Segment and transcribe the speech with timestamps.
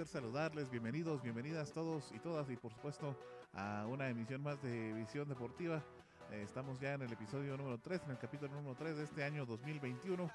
[0.00, 0.70] placer saludarles.
[0.70, 3.14] Bienvenidos, bienvenidas todos y todas y por supuesto
[3.52, 5.82] a una emisión más de Visión Deportiva.
[6.32, 9.24] Eh, estamos ya en el episodio número 3, en el capítulo número 3 de este
[9.24, 10.30] año 2021.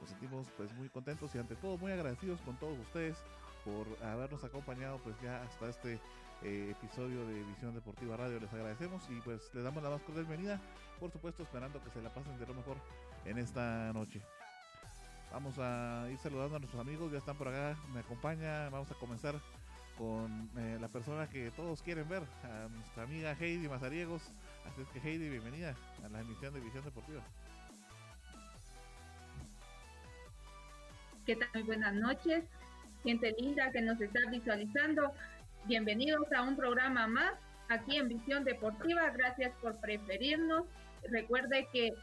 [0.00, 3.18] Nos sentimos pues muy contentos y ante todo muy agradecidos con todos ustedes
[3.66, 6.00] por habernos acompañado pues ya hasta este
[6.42, 8.40] eh, episodio de Visión Deportiva Radio.
[8.40, 10.58] Les agradecemos y pues les damos la más cordial bienvenida,
[10.98, 12.78] por supuesto esperando que se la pasen de lo mejor
[13.26, 14.22] en esta noche.
[15.32, 18.94] Vamos a ir saludando a nuestros amigos, ya están por acá, me acompaña, vamos a
[18.94, 19.34] comenzar
[19.96, 24.22] con eh, la persona que todos quieren ver, a nuestra amiga Heidi Mazariegos.
[24.66, 25.74] Así es que Heidi, bienvenida
[26.04, 27.22] a la emisión de Visión Deportiva.
[31.24, 31.48] ¿Qué tal?
[31.54, 32.44] Muy buenas noches
[33.02, 35.12] gente linda que nos está visualizando.
[35.64, 37.32] Bienvenidos a un programa más
[37.68, 39.10] aquí en Visión Deportiva.
[39.10, 40.66] Gracias por preferirnos.
[41.10, 41.94] Recuerde que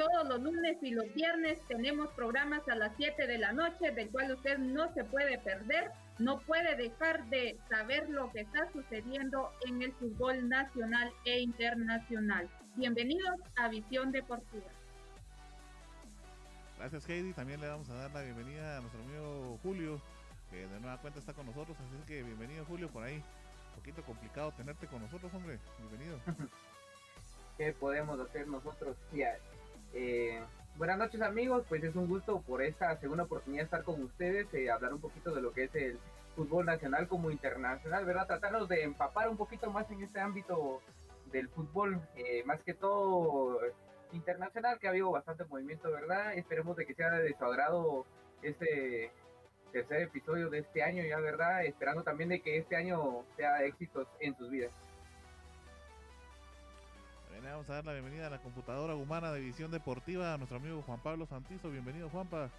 [0.00, 4.08] todos los lunes y los viernes tenemos programas a las 7 de la noche, del
[4.08, 9.52] cual usted no se puede perder, no puede dejar de saber lo que está sucediendo
[9.68, 12.48] en el fútbol nacional e internacional.
[12.76, 14.64] Bienvenidos a Visión Deportiva.
[16.78, 20.00] Gracias Heidi, también le vamos a dar la bienvenida a nuestro amigo Julio,
[20.50, 21.76] que de nueva cuenta está con nosotros.
[21.78, 23.16] Así que bienvenido, Julio, por ahí.
[23.16, 25.58] Un poquito complicado tenerte con nosotros, hombre.
[25.78, 26.18] Bienvenido.
[27.58, 28.96] ¿Qué podemos hacer nosotros?
[29.92, 30.40] Eh,
[30.76, 31.64] buenas noches, amigos.
[31.68, 35.34] Pues es un gusto por esta segunda oportunidad estar con ustedes, eh, hablar un poquito
[35.34, 35.98] de lo que es el
[36.36, 38.26] fútbol nacional como internacional, ¿verdad?
[38.26, 40.80] Tratarnos de empapar un poquito más en este ámbito
[41.32, 43.60] del fútbol, eh, más que todo
[44.12, 46.34] internacional, que ha habido bastante movimiento, ¿verdad?
[46.34, 48.06] Esperemos de que sea de su agrado
[48.42, 49.12] este
[49.72, 51.64] tercer episodio de este año ya, ¿verdad?
[51.64, 54.72] Esperando también de que este año sea éxitos en sus vidas.
[57.48, 60.82] Vamos a dar la bienvenida a la computadora humana de visión deportiva a nuestro amigo
[60.82, 61.70] Juan Pablo Santizo.
[61.70, 62.50] Bienvenido, Juanpa.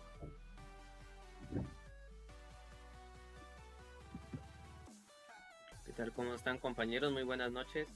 [5.85, 6.11] ¿Qué tal?
[6.13, 7.11] ¿Cómo están compañeros?
[7.11, 7.87] Muy buenas noches.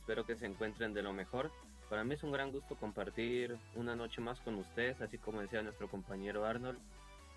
[0.00, 1.52] Espero que se encuentren de lo mejor.
[1.88, 5.62] Para mí es un gran gusto compartir una noche más con ustedes, así como decía
[5.62, 6.78] nuestro compañero Arnold.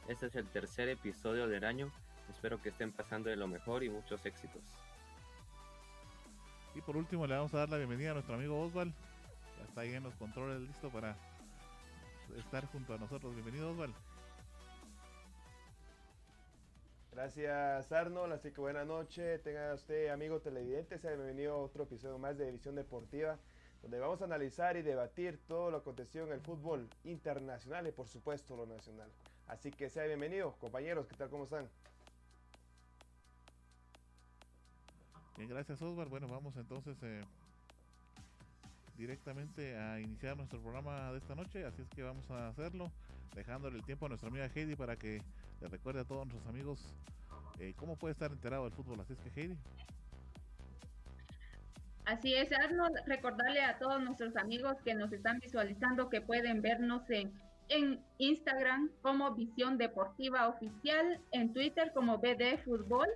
[0.08, 1.92] Este es el tercer episodio del año.
[2.30, 4.62] Espero que estén pasando de lo mejor y muchos éxitos.
[6.76, 8.94] Y por último le vamos a dar la bienvenida a nuestro amigo Osval.
[9.58, 11.16] Ya está ahí en los controles listo para
[12.38, 13.34] estar junto a nosotros.
[13.34, 13.94] Bienvenido Osval.
[17.14, 22.18] Gracias Arnold, así que buena noche, tenga usted amigo televidente, sea bienvenido a otro episodio
[22.18, 23.40] más de División Deportiva,
[23.82, 28.10] donde vamos a analizar y debatir todo lo acontecido en el fútbol internacional y por
[28.10, 29.10] supuesto lo nacional.
[29.48, 31.30] Así que sea bienvenido, compañeros, ¿qué tal?
[31.30, 31.70] ¿Cómo están?
[35.38, 36.10] Bien, gracias Osvaldo.
[36.10, 37.22] Bueno, vamos entonces eh,
[38.98, 42.92] directamente a iniciar nuestro programa de esta noche, así es que vamos a hacerlo,
[43.36, 45.22] dejándole el tiempo a nuestra amiga Heidi para que
[45.62, 46.96] le recuerde a todos nuestros amigos
[47.60, 49.00] eh, cómo puede estar enterado del fútbol.
[49.02, 49.58] Así es que Heidi.
[52.06, 57.10] Así es, Arnold, recordarle a todos nuestros amigos que nos están visualizando que pueden vernos
[57.10, 57.34] en
[57.70, 63.08] en Instagram como Visión Deportiva Oficial, en Twitter como BD Fútbol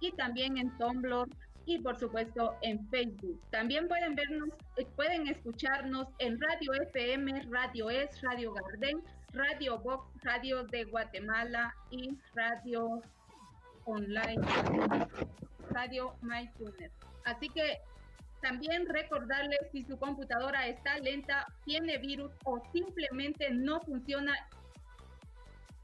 [0.00, 1.28] y también en Tumblr
[1.68, 3.38] y por supuesto en Facebook.
[3.50, 4.48] También pueden vernos,
[4.78, 9.02] eh, pueden escucharnos en Radio FM, Radio Es, Radio Garden,
[9.32, 13.02] Radio Box, Radio de Guatemala y Radio
[13.84, 14.40] Online,
[15.70, 16.90] Radio MyTuner.
[17.26, 17.78] Así que
[18.40, 24.32] también recordarles si su computadora está lenta, tiene virus o simplemente no funciona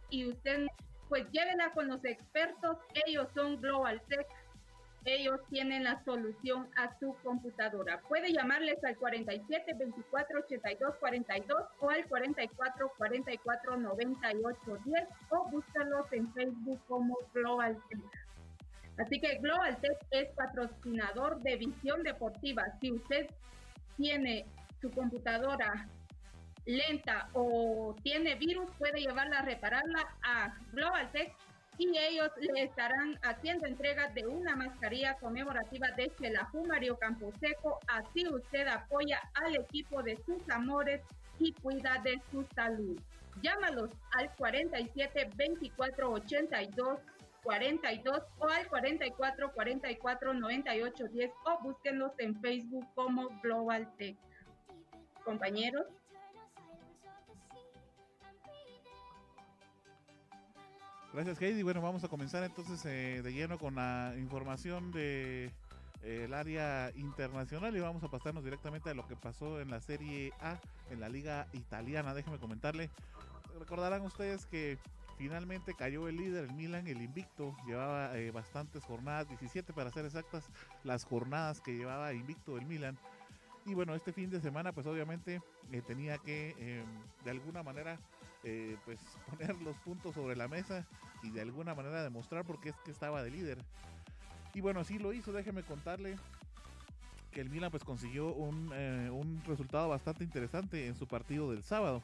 [0.08, 0.66] y usted
[1.10, 4.26] pues llévela con los expertos, ellos son Global Tech,
[5.04, 8.00] ellos tienen la solución a su computadora.
[8.08, 16.06] Puede llamarles al 47 24 82 42 o al 44 44 98 10 o búscalos
[16.12, 18.00] en Facebook como Global Tech.
[18.98, 22.64] Así que Global Tech es patrocinador de visión deportiva.
[22.80, 23.26] Si usted
[23.96, 24.46] tiene
[24.80, 25.88] su computadora
[26.64, 31.34] lenta o tiene virus, puede llevarla a repararla a Global Tech
[31.78, 37.80] y ellos le estarán haciendo entrega de una mascarilla conmemorativa de Chelajú Mario Camposeco.
[37.88, 41.00] Así usted apoya al equipo de sus amores
[41.38, 42.98] y cuida de su salud.
[43.42, 47.00] Llámalos al 47 24 82
[47.42, 54.16] 42 o al 44 44 98 10 o búsquenlos en Facebook como Global Tech.
[55.24, 55.86] Compañeros.
[61.14, 61.62] Gracias Heidi.
[61.62, 65.44] Bueno, vamos a comenzar entonces eh, de lleno con la información de
[66.02, 69.80] eh, el área internacional y vamos a pasarnos directamente a lo que pasó en la
[69.80, 70.58] Serie A,
[70.90, 72.14] en la Liga Italiana.
[72.14, 72.90] Déjenme comentarle.
[73.60, 74.76] Recordarán ustedes que
[75.16, 77.56] finalmente cayó el líder, el Milan, el invicto.
[77.64, 80.50] Llevaba eh, bastantes jornadas, 17 para ser exactas,
[80.82, 82.98] las jornadas que llevaba invicto el Milan.
[83.66, 85.40] Y bueno, este fin de semana, pues obviamente
[85.86, 86.86] tenía que em,
[87.24, 88.00] de alguna manera
[88.44, 89.00] eh, pues
[89.30, 90.86] poner los puntos sobre la mesa
[91.22, 93.58] y de alguna manera demostrar por qué es que estaba de líder.
[94.54, 96.16] Y bueno, así lo hizo, déjeme contarle
[97.32, 101.64] que el Milan pues consiguió un, eh, un resultado bastante interesante en su partido del
[101.64, 102.00] sábado.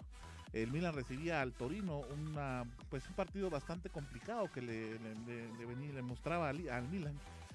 [0.53, 6.49] El Milan recibía al Torino una, pues un partido bastante complicado que le, le, mostraba
[6.49, 7.15] al, al Milan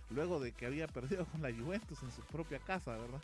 [0.09, 3.21] luego de que había perdido con la Juventus en su propia casa, ¿verdad?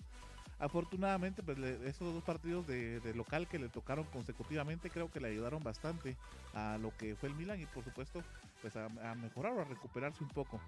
[0.62, 5.64] Afortunadamente, pues esos dos partidos de, local que le tocaron consecutivamente creo que le ayudaron
[5.64, 6.16] bastante
[6.54, 8.22] a lo que fue el Milan y por supuesto
[8.62, 10.62] pues a, mejorar o a recuperarse un poco.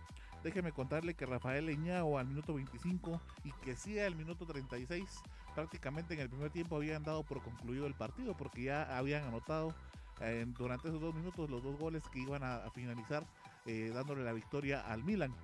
[0.44, 5.22] Déjeme contarle que Rafael Leñao al minuto 25 y que sí al minuto 36
[5.54, 9.76] prácticamente en el primer tiempo habían dado por concluido el partido porque ya habían anotado
[10.22, 13.24] eh, durante esos dos minutos los dos goles que iban a, finalizar
[13.68, 15.36] eh, dándole la victoria al Milan.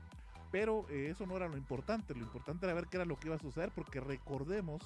[0.52, 3.28] Pero eh, eso no era lo importante, lo importante era ver qué era lo que
[3.28, 4.82] iba a suceder, porque recordemos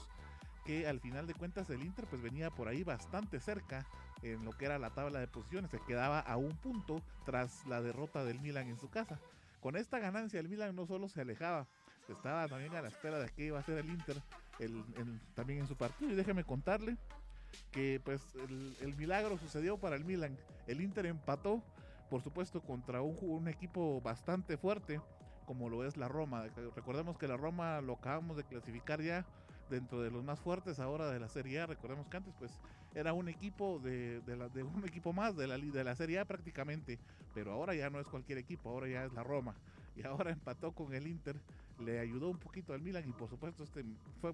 [0.65, 3.86] que al final de cuentas el Inter pues venía por ahí bastante cerca
[4.21, 7.81] en lo que era la tabla de posiciones, se quedaba a un punto tras la
[7.81, 9.19] derrota del Milan en su casa.
[9.60, 11.68] Con esta ganancia el Milan no solo se alejaba,
[12.10, 14.21] estaba también a la espera de qué iba a hacer el Inter
[15.36, 16.12] también en su partido.
[16.12, 16.98] Y déjeme contarle
[17.71, 18.21] que pues
[18.81, 20.38] el, milagro sucedió para el Milan.
[20.68, 21.63] El Inter empató,
[22.10, 25.01] por supuesto, contra un equipo bastante fuerte
[25.45, 26.45] como lo es la Roma.
[26.75, 29.25] Recordemos que la Roma lo acabamos de clasificar ya
[29.69, 31.65] dentro de los más fuertes ahora de la Serie A.
[31.65, 32.51] Recordemos que antes pues
[32.95, 34.21] era un equipo de,
[34.75, 36.99] un equipo más de la, de la Serie A prácticamente,
[37.33, 39.55] pero ahora ya no es cualquier equipo, ahora ya es la Roma.
[39.95, 41.35] Y ahora empató con el Inter,
[41.79, 43.83] le ayudó un poquito al Milan y por supuesto este
[44.21, 44.33] fue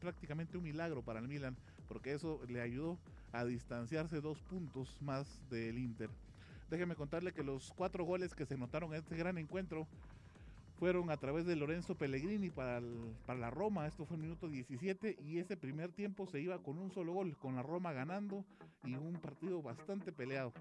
[0.00, 1.56] prácticamente un milagro para el Milan,
[1.86, 2.98] porque eso le ayudó
[3.32, 6.10] a distanciarse dos puntos más del Inter.
[6.70, 9.86] Déjeme contarle que los cuatro goles que se notaron en este gran encuentro
[10.78, 12.80] fueron a través de Lorenzo Pellegrini para,
[13.26, 13.86] para la Roma.
[13.86, 17.36] Esto fue el minuto 17 y ese primer tiempo se iba con un solo gol,
[17.36, 18.44] con la Roma ganando
[18.84, 20.52] y un partido bastante peleado.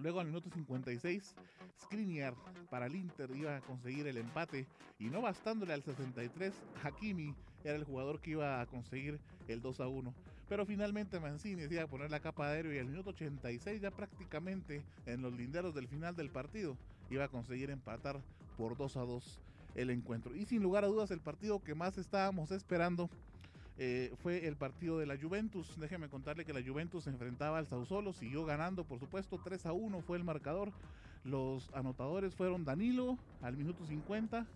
[0.00, 1.34] Luego al minuto 56,
[1.80, 2.34] Skriniar
[2.70, 4.66] para el Inter iba a conseguir el empate
[4.98, 6.52] y no bastándole al 63,
[6.82, 7.34] Hakimi
[7.64, 9.18] era el jugador que iba a conseguir
[9.48, 10.14] el 2 a 1.
[10.48, 14.84] Pero finalmente Mancini a poner la capa de aéreo y al minuto 86 ya prácticamente
[15.06, 16.76] en los linderos del final del partido
[17.10, 18.20] iba a conseguir empatar
[18.56, 19.40] por 2 a 2
[19.74, 20.34] el encuentro.
[20.34, 23.10] Y sin lugar a dudas el partido que más estábamos esperando
[23.78, 25.78] eh, fue el partido de la Juventus.
[25.78, 29.72] Déjeme contarle que la Juventus se enfrentaba al Sausolo, siguió ganando, por supuesto, 3 a
[29.72, 30.72] 1 fue el marcador.
[31.24, 34.46] Los anotadores fueron Danilo al minuto 50.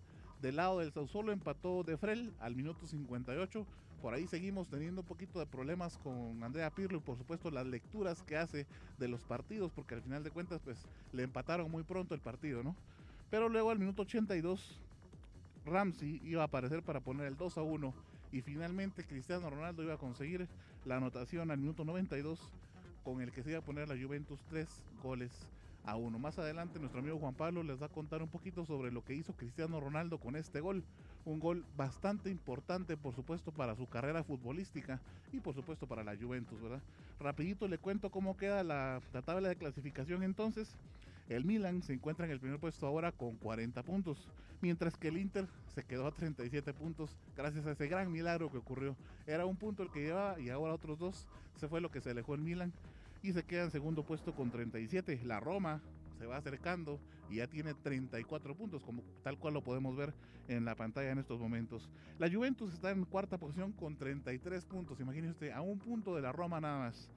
[0.40, 3.66] Del lado del Sausolo empató De Frel al minuto 58.
[4.00, 7.66] Por ahí seguimos teniendo un poquito de problemas con Andrea Pirlo y por supuesto las
[7.66, 8.66] lecturas que hace
[8.98, 10.78] de los partidos, porque al final de cuentas pues
[11.12, 12.74] le empataron muy pronto el partido, ¿no?
[13.30, 14.80] Pero luego al minuto 82,
[15.64, 17.94] Ramsey iba a aparecer para poner el 2 a 1.
[18.32, 20.48] Y finalmente Cristiano Ronaldo iba a conseguir
[20.84, 22.40] la anotación al minuto 92
[23.04, 24.68] con el que se iba a poner la Juventus 3
[25.02, 25.32] goles
[25.84, 26.18] a 1.
[26.18, 29.14] Más adelante nuestro amigo Juan Pablo les va a contar un poquito sobre lo que
[29.14, 30.84] hizo Cristiano Ronaldo con este gol.
[31.24, 35.00] Un gol bastante importante por supuesto para su carrera futbolística
[35.32, 36.80] y por supuesto para la Juventus, ¿verdad?
[37.18, 40.76] Rapidito le cuento cómo queda la, la tabla de clasificación entonces.
[41.30, 44.28] El Milan se encuentra en el primer puesto ahora con 40 puntos,
[44.60, 48.58] mientras que el Inter se quedó a 37 puntos gracias a ese gran milagro que
[48.58, 48.96] ocurrió.
[49.28, 51.28] Era un punto el que llevaba y ahora otros dos.
[51.54, 52.72] Se fue lo que se alejó el Milan
[53.22, 55.20] y se queda en segundo puesto con 37.
[55.24, 55.80] La Roma
[56.18, 56.98] se va acercando
[57.30, 60.12] y ya tiene 34 puntos, como tal cual lo podemos ver
[60.48, 61.88] en la pantalla en estos momentos.
[62.18, 66.32] La Juventus está en cuarta posición con 33 puntos, imagínese a un punto de la
[66.32, 67.08] Roma nada más.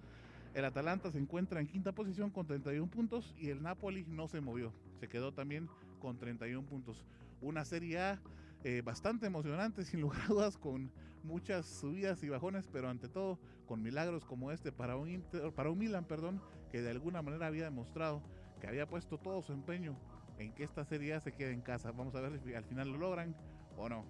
[0.53, 4.39] El Atalanta se encuentra en quinta posición con 31 puntos y el Napoli no se
[4.39, 5.67] movió, se quedó también
[6.00, 7.05] con 31 puntos.
[7.41, 8.22] Una Serie A
[8.63, 10.91] eh, bastante emocionante, sin lugar a dudas, con
[11.24, 15.24] muchas subidas y bajones, pero ante todo con milagros como este para un,
[15.55, 16.41] para un Milan, perdón,
[16.72, 18.22] que de alguna manera había demostrado
[18.60, 19.98] que había puesto todo su empeño
[20.38, 21.91] en que esta Serie A se quede en casa.
[21.91, 23.36] Vamos a ver si al final lo logran
[23.75, 24.05] o no.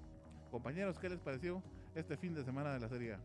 [0.52, 1.64] Compañeros, ¿qué les pareció
[1.96, 3.20] este fin de semana de la Serie A?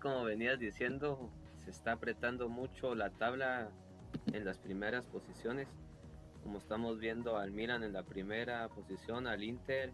[0.00, 1.30] Como venías diciendo,
[1.64, 3.70] se está apretando mucho la tabla
[4.32, 5.68] en las primeras posiciones.
[6.42, 9.92] Como estamos viendo al Milan en la primera posición, al Inter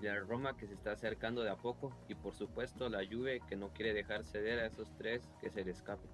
[0.00, 1.94] y al Roma que se está acercando de a poco.
[2.08, 5.64] Y por supuesto la Juve que no quiere dejar ceder a esos tres que se
[5.64, 6.08] le escape.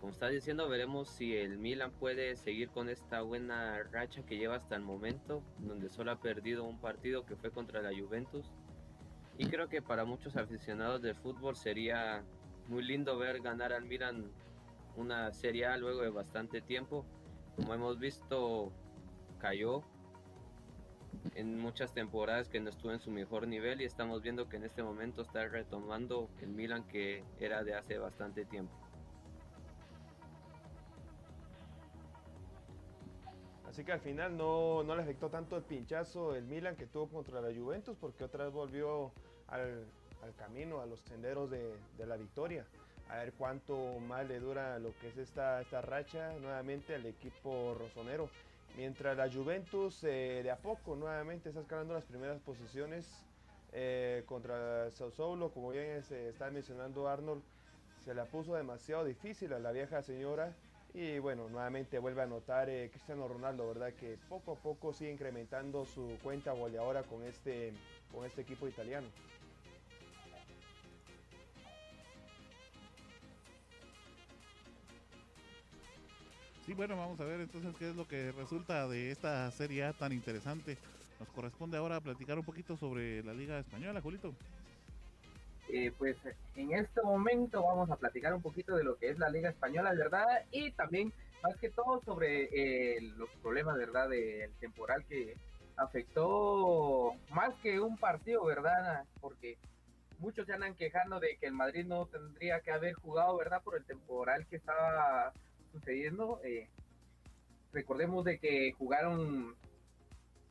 [0.00, 4.56] Como está diciendo, veremos si el Milan puede seguir con esta buena racha que lleva
[4.56, 8.52] hasta el momento, donde solo ha perdido un partido que fue contra la Juventus.
[9.38, 12.22] Y creo que para muchos aficionados del fútbol sería
[12.68, 14.30] muy lindo ver ganar al Milan
[14.96, 17.04] una Serie A luego de bastante tiempo.
[17.56, 18.72] Como hemos visto,
[19.38, 19.82] cayó
[21.34, 24.64] en muchas temporadas que no estuvo en su mejor nivel y estamos viendo que en
[24.64, 28.81] este momento está retomando el Milan que era de hace bastante tiempo.
[33.72, 37.08] Así que al final no, no le afectó tanto el pinchazo el Milan que tuvo
[37.08, 39.12] contra la Juventus porque otra vez volvió
[39.46, 39.86] al,
[40.36, 41.74] camino, a los senderos de,
[42.06, 42.66] la victoria
[43.08, 47.74] a ver cuánto más le dura lo que es esta, esta racha nuevamente al equipo
[47.78, 48.28] rosonero.
[48.76, 53.24] Mientras la Juventus eh, de a poco nuevamente está escalando las primeras posiciones
[53.72, 57.42] eh, contra Sao Paulo, como bien se está mencionando Arnold,
[58.04, 60.54] se la puso demasiado difícil a la vieja señora
[60.94, 63.94] y bueno, nuevamente vuelve a notar eh, Cristiano Ronaldo, ¿verdad?
[63.94, 67.72] Que poco a poco sigue incrementando su cuenta goleadora con este,
[68.12, 69.08] con este equipo italiano.
[76.66, 79.92] Sí, bueno, vamos a ver entonces qué es lo que resulta de esta serie A
[79.92, 80.76] tan interesante.
[81.18, 84.34] Nos corresponde ahora platicar un poquito sobre la Liga Española, Julito.
[85.74, 86.18] Eh, pues
[86.54, 89.94] en este momento vamos a platicar un poquito de lo que es la Liga Española,
[89.94, 90.26] ¿verdad?
[90.50, 94.10] Y también, más que todo, sobre eh, los problemas, ¿verdad?
[94.10, 95.34] Del temporal que
[95.76, 99.04] afectó más que un partido, ¿verdad?
[99.18, 99.56] Porque
[100.18, 103.62] muchos se andan quejando de que el Madrid no tendría que haber jugado, ¿verdad?
[103.62, 105.32] Por el temporal que estaba
[105.72, 106.38] sucediendo.
[106.44, 106.68] Eh,
[107.72, 109.56] recordemos de que jugaron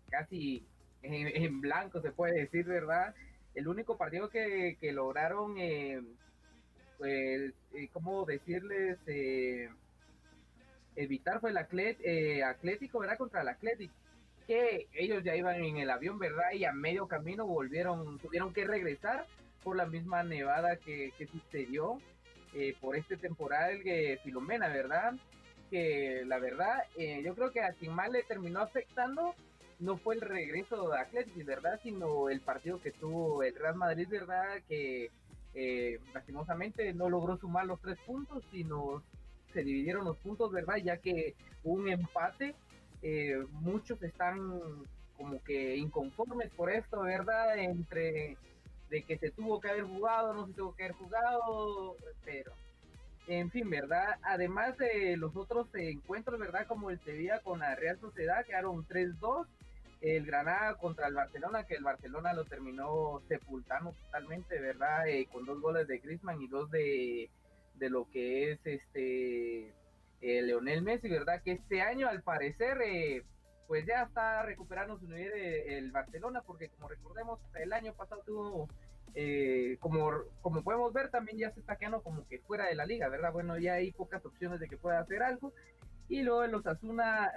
[0.09, 0.65] casi
[1.03, 3.13] en, blanco, se puede decir, ¿verdad?
[3.53, 6.01] El único partido que, que lograron, eh,
[6.97, 8.97] pues, eh, ¿cómo decirles?
[9.07, 9.69] Eh,
[10.95, 13.17] evitar fue el atlet, eh, Atlético, ¿verdad?
[13.17, 13.93] Contra el Atlético.
[14.47, 16.51] Que ellos ya iban en el avión, ¿verdad?
[16.53, 19.25] Y a medio camino volvieron, tuvieron que regresar
[19.63, 21.99] por la misma nevada que, que sucedió
[22.53, 25.13] eh, por este temporal que Filomena, ¿verdad?
[25.69, 26.83] Que la verdad,
[27.23, 29.33] yo creo que a quien más le terminó afectando
[29.81, 31.79] no fue el regreso de Atlético, ¿verdad?
[31.83, 34.61] Sino el partido que tuvo el Real Madrid, ¿verdad?
[34.67, 35.09] Que
[35.53, 39.03] eh, lastimosamente no logró sumar los tres puntos, sino
[39.53, 40.77] se dividieron los puntos, ¿verdad?
[40.77, 42.55] Ya que un empate,
[43.51, 44.61] muchos están
[45.17, 47.57] como que inconformes por esto, ¿verdad?
[47.57, 48.37] Entre
[48.89, 51.95] de que se tuvo que haber jugado, no se tuvo que haber jugado,
[52.25, 52.51] pero
[53.27, 54.17] en fin, ¿verdad?
[54.23, 56.67] Además de los otros encuentros, ¿verdad?
[56.67, 59.47] Como el Sevilla con la Real Sociedad, quedaron 3-2.
[60.01, 65.07] El Granada contra el Barcelona, que el Barcelona lo terminó sepultando totalmente, ¿verdad?
[65.07, 67.29] Eh, con dos goles de Griezmann y dos de,
[67.75, 69.73] de lo que es este
[70.21, 71.41] eh, Leonel Messi, ¿verdad?
[71.43, 73.23] Que este año, al parecer, eh,
[73.67, 78.21] pues ya está recuperando su nivel eh, el Barcelona, porque como recordemos, el año pasado
[78.25, 78.67] tuvo,
[79.15, 82.85] eh, como, como podemos ver, también ya se está quedando como que fuera de la
[82.85, 83.31] liga, ¿verdad?
[83.31, 85.53] Bueno, ya hay pocas opciones de que pueda hacer algo.
[86.09, 87.31] Y luego los Asuna,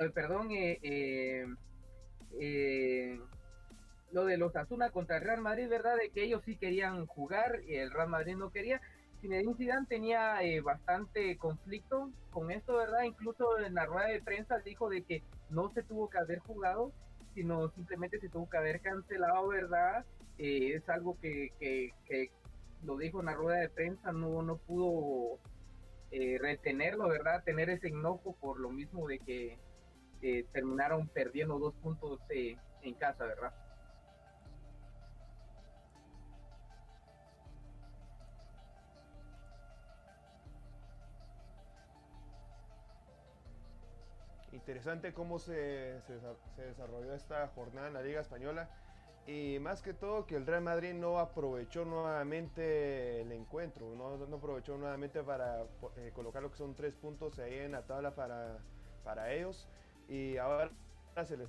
[2.41, 3.19] eh,
[4.13, 5.97] lo de los Asuna contra el Real Madrid, ¿verdad?
[5.97, 8.81] De que ellos sí querían jugar y el Real Madrid no quería.
[9.21, 13.05] Zinedine Zidane tenía eh, bastante conflicto con esto, ¿verdad?
[13.05, 16.93] Incluso en la rueda de prensa dijo de que no se tuvo que haber jugado,
[17.35, 20.05] sino simplemente se tuvo que haber cancelado, ¿verdad?
[20.39, 22.31] Eh, es algo que, que,
[22.83, 25.39] lo dijo en la rueda de prensa, no, no pudo
[26.11, 27.43] eh, retenerlo, ¿verdad?
[27.45, 29.59] Tener ese enojo por lo mismo de que
[30.53, 33.53] terminaron perdiendo dos puntos en casa, ¿verdad?
[44.65, 48.71] interesante cómo se, se, desarrolló esta jornada en la Liga Española
[49.27, 54.37] y más que todo que el Real Madrid no aprovechó nuevamente el encuentro, no, no
[54.37, 55.65] aprovechó nuevamente para
[55.97, 58.59] eh, colocar lo que son tres puntos ahí en la tabla para,
[59.03, 59.69] para ellos
[60.09, 60.71] y ahora
[61.25, 61.49] se les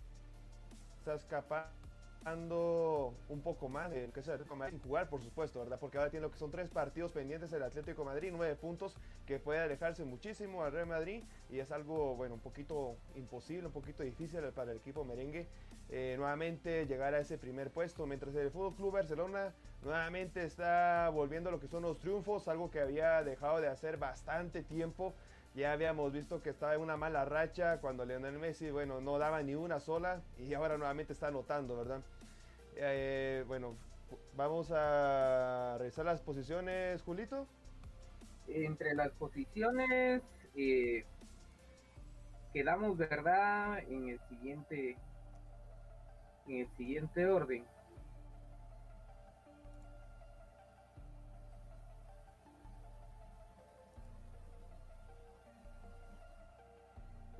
[1.00, 5.60] está escapando un poco más de que es el Atlético Madrid sin jugar, por supuesto,
[5.60, 5.78] ¿verdad?
[5.80, 8.98] Porque ahora tiene lo que son tres partidos pendientes el Atlético Madrid, nueve puntos,
[9.28, 13.74] que puede alejarse muchísimo al Real Madrid y es algo, bueno, un poquito imposible, un
[13.74, 15.48] poquito difícil para el equipo merengue
[15.90, 21.50] eh, nuevamente llegar a ese primer puesto, mientras el Fútbol Club Barcelona nuevamente está volviendo
[21.50, 25.14] a lo que son los triunfos, algo que había dejado de hacer bastante tiempo.
[25.56, 29.42] Ya habíamos visto que estaba en una mala racha cuando Lionel Messi, bueno, no daba
[29.42, 32.02] ni una sola y ahora nuevamente está anotando, ¿verdad?
[32.76, 33.78] Eh, bueno,
[34.36, 37.48] vamos a revisar las posiciones, Julito.
[38.48, 40.22] Entre las posiciones
[40.58, 41.06] eh,
[42.54, 43.80] quedamos, ¿verdad?
[43.88, 44.98] En el siguiente,
[46.48, 47.64] en el siguiente orden.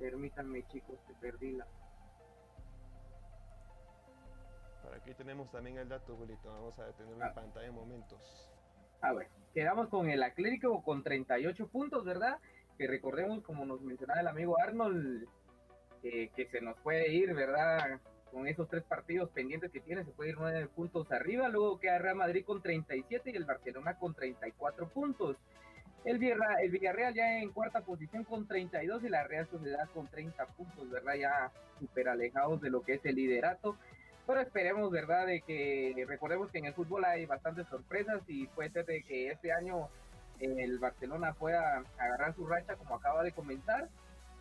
[0.06, 1.66] Permítanme chicos, que perdí la...
[4.80, 6.48] Por aquí tenemos también el dato, Julito.
[6.48, 7.34] Vamos a detenerlo en ah.
[7.34, 8.48] pantalla en momentos.
[9.00, 12.38] A ver, quedamos con el Atlético con 38 puntos, ¿verdad?
[12.78, 15.26] Que recordemos, como nos mencionaba el amigo Arnold,
[16.02, 18.00] que se nos puede ir, ¿verdad?
[18.30, 21.48] Con esos tres partidos pendientes que tiene, se puede ir nueve puntos arriba.
[21.48, 25.36] Luego queda Real Madrid con 37 y el Barcelona con 34 puntos.
[26.06, 30.46] El Villarreal, el ya en cuarta posición con 32 y la Real Sociedad con 30
[30.46, 31.14] puntos, ¿verdad?
[31.14, 33.76] Ya súper alejados de lo que es el liderato.
[34.24, 35.26] Pero esperemos, ¿verdad?
[35.26, 39.52] De que recordemos que en el fútbol hay bastantes sorpresas y puede ser que este
[39.52, 39.88] año
[40.38, 43.88] el Barcelona pueda agarrar su racha como acaba de comenzar.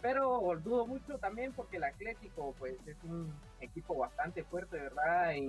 [0.04, 5.34] Pero dudo mucho también porque el Atlético pues es un equipo bastante fuerte, ¿verdad?
[5.34, 5.48] Y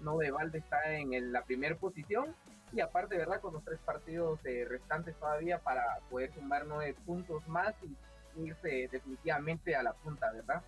[0.00, 2.34] no de balde está en la primera posición
[2.74, 3.40] y aparte, ¿verdad?
[3.40, 9.76] Con los tres partidos restantes todavía para poder sumar nueve puntos más y irse definitivamente
[9.76, 10.62] a la punta, ¿verdad?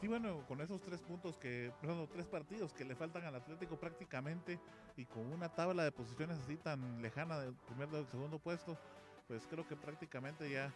[0.00, 3.76] Sí, bueno, con esos tres puntos que, perdón, tres partidos que le faltan al Atlético
[3.78, 4.60] prácticamente
[4.98, 8.76] y con una tabla de posiciones así tan lejana del primer del segundo puesto,
[9.26, 10.70] pues creo que prácticamente ya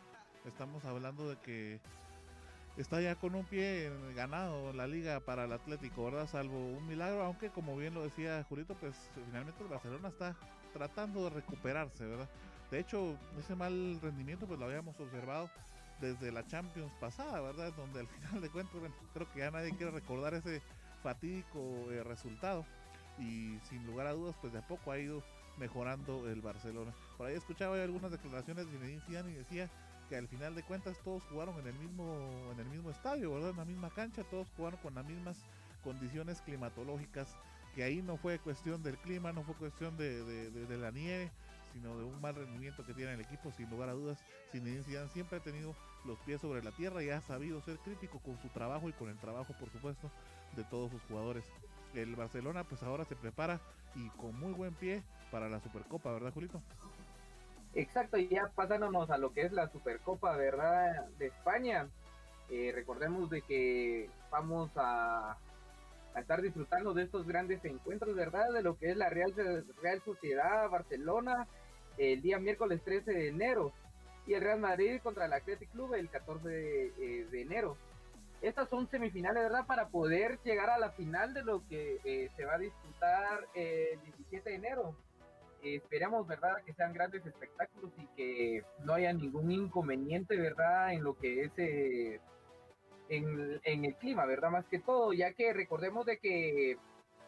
[0.47, 1.81] estamos hablando de que
[2.79, 6.29] está ya con un pie ganado la liga para el Atlético, ¿verdad?
[6.29, 8.95] Salvo un milagro, aunque como bien lo decía Julito, pues
[9.27, 10.37] finalmente el Barcelona está
[10.73, 12.29] tratando de recuperarse, ¿verdad?
[12.71, 15.51] De hecho, ese mal rendimiento pues lo habíamos observado
[16.01, 17.73] desde la Champions pasada, ¿verdad?
[17.77, 20.63] Donde al final de cuentas, bueno, creo que ya nadie quiere recordar ese
[21.03, 22.65] fatídico eh, resultado
[23.19, 25.25] y sin lugar a dudas, pues de a poco ha ido
[25.57, 26.93] mejorando el Barcelona.
[27.17, 29.69] Por ahí escuchaba algunas declaraciones de Zinedine Zidane y decía
[30.09, 33.51] que al final de cuentas todos jugaron en el mismo en el mismo estadio, ¿verdad?
[33.51, 35.45] En la misma cancha, todos jugaron con las mismas
[35.85, 37.37] condiciones climatológicas,
[37.75, 41.31] que ahí no fue cuestión del clima, no fue cuestión de, la nieve,
[41.73, 44.19] sino de un mal rendimiento que tiene el equipo, sin lugar a dudas.
[44.51, 48.19] Zinedine Zidane siempre ha tenido los pies sobre la tierra y ha sabido ser crítico
[48.21, 50.11] con su trabajo y con el trabajo, por supuesto,
[50.57, 51.45] de todos sus jugadores.
[51.95, 53.61] El Barcelona pues ahora se prepara
[53.95, 56.63] y con muy buen pie para la Supercopa, ¿verdad, Julito?
[57.75, 61.07] Exacto, y ya pasándonos a lo que es la Supercopa, ¿verdad?
[61.19, 61.89] De España.
[62.51, 65.37] Eh, recordemos de que vamos a,
[66.17, 68.53] estar disfrutando de estos grandes encuentros, ¿verdad?
[68.53, 69.33] De lo que es la Real,
[69.81, 71.47] Real Sociedad Barcelona
[71.99, 73.73] el día miércoles 13 de enero
[74.27, 77.77] y el Real Madrid contra el Athletic Club el 14 eh, de, enero.
[78.41, 79.67] Estas son semifinales, ¿verdad?
[79.67, 84.01] Para poder llegar a la final de lo que eh, se va a disputar el
[84.03, 84.95] 17 de enero
[85.63, 91.17] esperamos, ¿verdad?, que sean grandes espectáculos y que no haya ningún inconveniente, ¿verdad?, en lo
[91.17, 92.21] que es eh,
[93.09, 96.77] en, el clima, ¿verdad?, más que todo, ya que recordemos de que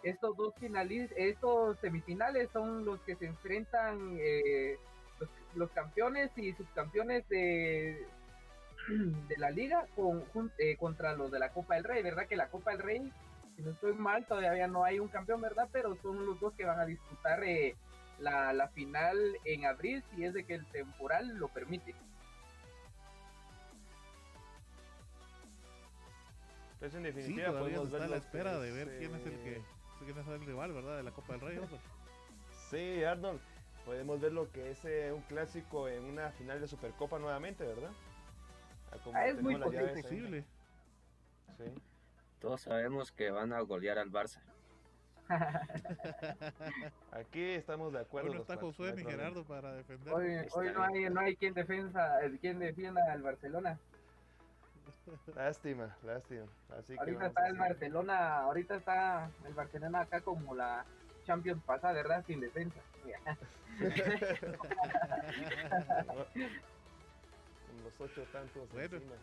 [0.02, 4.78] estos dos finalistas, estos semifinales son los que se enfrentan eh,
[5.54, 8.06] los, campeones y subcampeones de,
[9.28, 10.24] de la liga con,
[10.58, 12.26] eh, contra los de la Copa del Rey, ¿verdad?
[12.26, 13.12] Que la Copa del Rey,
[13.56, 15.68] si no estoy mal, todavía no hay un campeón, ¿verdad?
[15.72, 17.76] Pero son los dos que van a disputar eh,
[18.20, 21.94] la, la final en abril si es de que el temporal lo permite.
[26.78, 29.62] Pues en definitiva sí, todavía está a la espera de ver quién es el que
[30.04, 30.96] quién es el rival, ¿verdad?
[30.96, 31.60] De la Copa del Rey.
[32.70, 33.40] sí, Arnold.
[33.84, 37.90] Podemos ver lo que es eh, un clásico en una final de Supercopa nuevamente, ¿verdad?
[39.14, 40.44] Ah, es muy posible.
[41.56, 41.64] Sí.
[42.40, 44.40] Todos sabemos que van a golear al Barça.
[47.12, 48.30] Aquí estamos de acuerdo.
[48.30, 50.12] Hoy no está Josué ni Gerardo para defender.
[50.12, 53.78] Hoy, hoy no, hay, no hay quien, defensa, quien defienda al Barcelona.
[55.34, 56.46] Lástima, lástima.
[56.78, 60.84] Así ahorita está el Barcelona, ahorita está el Barcelona acá como la
[61.26, 62.24] Champions pasada, ¿verdad?
[62.26, 62.80] Sin defensa.
[67.66, 68.96] Con los ocho tantos Bueno.
[68.96, 69.14] encima.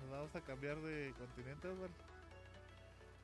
[0.00, 2.11] Nos vamos a cambiar de continente, Osvaldo.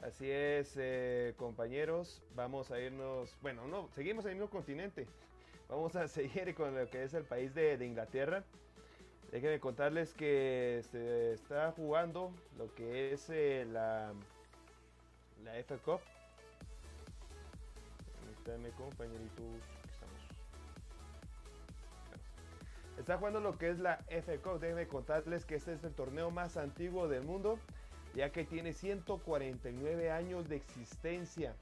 [0.03, 2.23] Así es, eh, compañeros.
[2.35, 3.37] Vamos a irnos.
[3.43, 5.07] Bueno, no, seguimos en el mismo continente.
[5.69, 8.45] Vamos a seguir con lo que es el país de, Inglaterra.
[9.33, 14.15] Déjenme contarles que se está jugando lo que es eh, la,
[15.45, 16.01] la FA Cup.
[18.21, 19.45] Permítame, compañeritos.
[19.93, 20.23] Estamos.
[22.99, 24.61] Está jugando lo que es la FA Cup.
[24.61, 27.59] Déjenme contarles que este es el torneo más antiguo del mundo,
[28.15, 31.55] ya que tiene 149 años de existencia.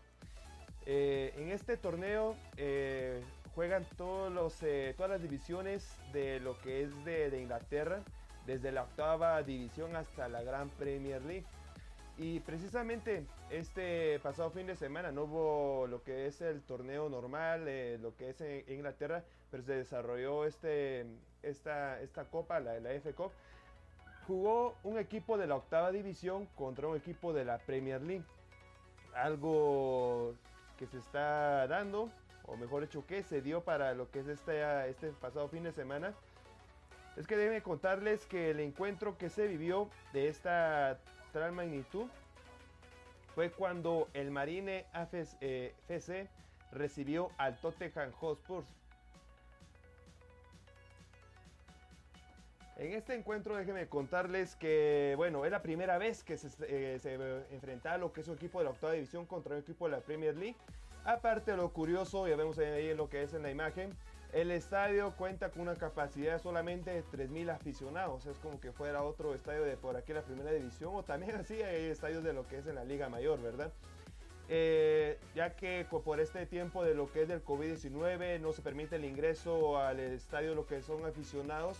[0.87, 3.21] Eh, en este torneo eh,
[3.55, 8.03] juegan todos los, eh, todas las divisiones de lo que es de, Inglaterra,
[8.47, 11.47] desde la octava división hasta la Gran Premier League.
[12.19, 17.67] Y precisamente este pasado fin de semana no hubo lo que es el torneo normal,
[18.01, 21.05] lo que es en Inglaterra, pero se desarrolló este,
[21.43, 23.33] esta, esta copa, la, la F Cup.
[24.27, 28.25] Jugó un equipo de la octava división contra un equipo de la Premier League.
[29.15, 30.35] Algo
[30.77, 32.11] que se está dando,
[32.45, 35.73] o mejor dicho, que se dio para lo que es este, este pasado fin de
[35.73, 36.13] semana.
[37.17, 40.99] Es que deben contarles que el encuentro que se vivió de esta
[41.33, 42.07] tal magnitud
[43.35, 46.29] fue cuando el Marine FC
[46.73, 48.65] recibió al Tottenham Hotspur.
[52.77, 57.15] En este encuentro déjenme contarles que, bueno, es la primera vez que se, eh, se
[57.55, 60.01] enfrentaba lo que es un equipo de la octava división contra un equipo de la
[60.01, 60.57] Premier League.
[61.05, 63.97] Aparte de lo curioso, ya vemos ahí lo que es en la imagen,
[64.33, 68.27] el estadio cuenta con una capacidad solamente de 3.000 aficionados.
[68.27, 71.63] Es como que fuera otro estadio de por aquí la primera división o también así
[71.63, 73.73] hay estadios de lo que es en la Liga Mayor, ¿verdad?
[74.49, 78.97] Eh, ya que por este tiempo de lo que es del COVID-19 no se permite
[78.97, 81.79] el ingreso al estadio lo que son aficionados.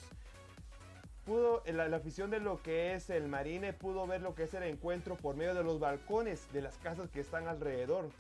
[1.27, 4.63] Pudo, la, afición de lo que es el Marine pudo ver lo que es el
[4.63, 8.11] encuentro por medio de los balcones de las casas que están alrededor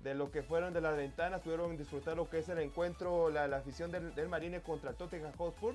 [0.00, 3.48] de lo que fueron de las ventanas, pudieron disfrutar lo que es el encuentro, la,
[3.48, 5.74] la afición del, Marine contra Tottenham Hotspur.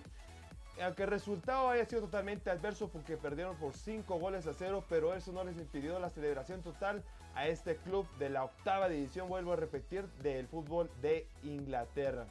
[0.82, 5.13] Aunque el resultado haya sido totalmente adverso porque perdieron por 5 goles a 0, pero
[5.13, 7.04] eso no les impidió la celebración total
[7.36, 12.25] a este club de la octava división, vuelvo a repetir, del fútbol de Inglaterra.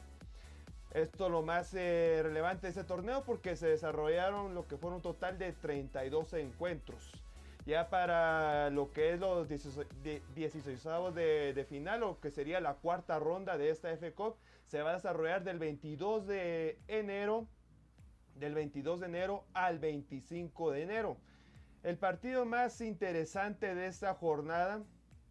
[0.91, 5.01] Esto lo más eh, relevante de ese torneo porque se desarrollaron lo que fueron un
[5.03, 7.11] total de 32 encuentros.
[7.65, 9.87] Ya para lo que es los 16,
[10.33, 14.81] 16 de, de, final o que sería la cuarta ronda de esta F Cup se
[14.81, 17.47] va a desarrollar del 22 de enero
[18.39, 21.17] del 22 de enero al 25 de enero.
[21.83, 24.81] El partido más interesante de esta jornada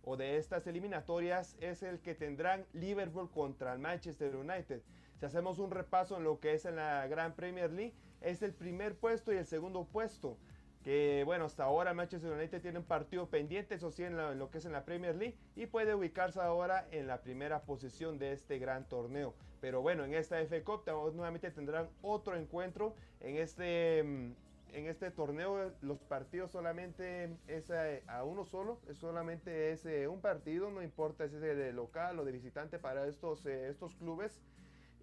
[0.04, 4.82] o de estas eliminatorias es el que tendrán Liverpool contra el Manchester United
[5.18, 8.52] si hacemos un repaso en lo que es en la Gran Premier League es el
[8.52, 10.36] primer puesto y el segundo puesto
[10.82, 14.58] que bueno, hasta ahora Manchester United tiene un partido pendiente, eso sí, en, lo que
[14.58, 18.58] es en la Premier League, y puede ubicarse ahora en la primera posición de este
[18.58, 19.34] gran torneo.
[19.60, 24.36] Pero bueno, en esta FA Cup nuevamente tendrán otro encuentro en este, en
[24.72, 25.72] este torneo.
[25.82, 30.80] Los partidos solamente es a, a uno solo, es solamente es eh, un partido, no
[30.80, 34.40] importa si es de local o de visitante para estos, eh, estos clubes.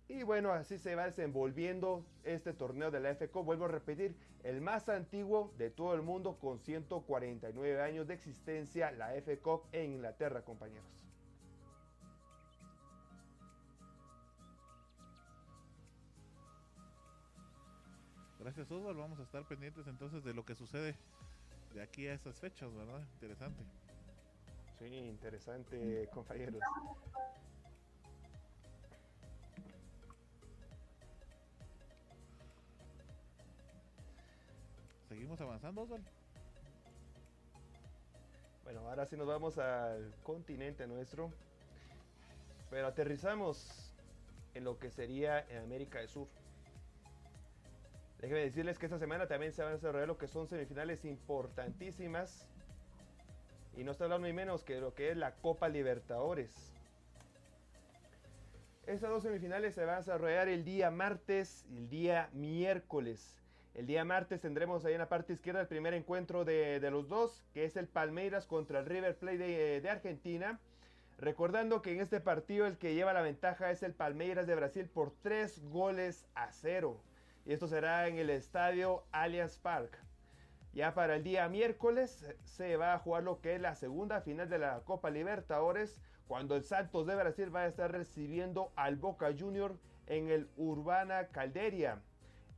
[0.08, 3.46] Y bueno, así se va desenvolviendo este torneo de la F Cup.
[3.46, 8.91] Vuelvo a repetir, el más antiguo de todo el mundo con 149 años de existencia,
[8.91, 10.86] la F Cup en Inglaterra, compañeros.
[18.39, 19.00] Gracias, Oswald.
[19.00, 20.96] Vamos a estar pendientes entonces de lo que sucede
[21.74, 23.02] de aquí a esas fechas, ¿verdad?
[23.15, 23.63] Interesante.
[24.78, 26.62] Sí, interesante, compañeros.
[35.15, 36.10] Seguimos avanzando, Osvaldo.
[38.65, 41.32] Bueno, ahora sí nos vamos al continente nuestro.
[42.69, 43.93] Pero aterrizamos
[44.56, 46.28] en lo que sería en América del Sur.
[48.19, 52.49] Déjenme decirles que esta semana también se van a desarrollar lo que son semifinales importantísimas.
[53.78, 56.73] Y no está hablando ni menos que lo que es la Copa Libertadores.
[58.86, 63.44] Estas dos semifinales se van a desarrollar el día martes y el día miércoles.
[63.76, 67.10] El día martes tendremos ahí en la parte izquierda el primer encuentro de, de los
[67.10, 70.62] dos, que es el Palmeiras contra el River Plate de, Argentina.
[71.18, 74.88] Recordando que en este partido el que lleva la ventaja es el Palmeiras de Brasil
[74.88, 77.02] por 3 goles a 0.
[77.46, 80.00] Y esto será en el estadio Allianz Park.
[80.72, 84.50] Ya para el día miércoles se va a jugar lo que es la segunda final
[84.50, 89.34] de la Copa Libertadores, cuando el Santos de Brasil va a estar recibiendo al Boca
[89.38, 92.02] Junior en el Urbana Calderia.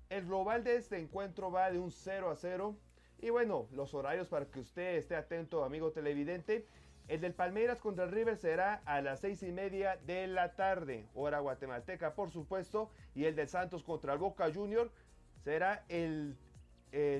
[0.10, 2.76] El global de este encuentro va de un 0 a 0.
[3.20, 6.66] Y bueno, los horarios para que usted esté atento, amigo televidente.
[7.08, 11.06] El del Palmeiras contra el River será a las 6 y media de la tarde,
[11.16, 12.90] hora guatemalteca, por supuesto.
[13.16, 14.92] Y el del Santos contra el Boca Junior
[15.44, 16.36] será el,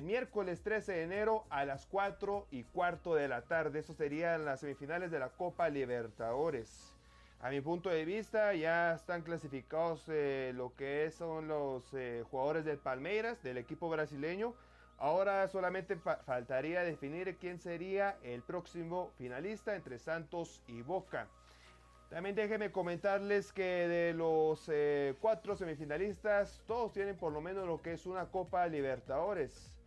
[0.02, 3.80] miércoles 13 de enero a las 4 y cuarto de la tarde.
[3.80, 6.97] Eso serían las semifinales de la Copa Libertadores.
[7.40, 12.64] A mi punto de vista, ya están clasificados eh, lo que son los eh, jugadores
[12.64, 14.54] del Palmeiras, del equipo brasileño.
[14.98, 21.28] Ahora solamente fa faltaría definir quién sería el próximo finalista entre Santos y Boca.
[22.10, 27.80] También déjenme comentarles que de los eh, cuatro semifinalistas, todos tienen por lo menos lo
[27.80, 29.77] que es una Copa Libertadores.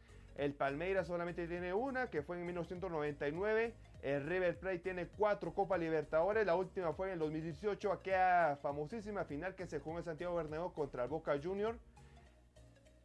[0.41, 3.75] El Palmeiras solamente tiene una, que fue en 1999.
[4.01, 6.47] El River Plate tiene cuatro Copa Libertadores.
[6.47, 10.73] La última fue en el 2018, aquella famosísima final que se jugó en Santiago Bernabéu
[10.73, 11.77] contra el Boca Junior.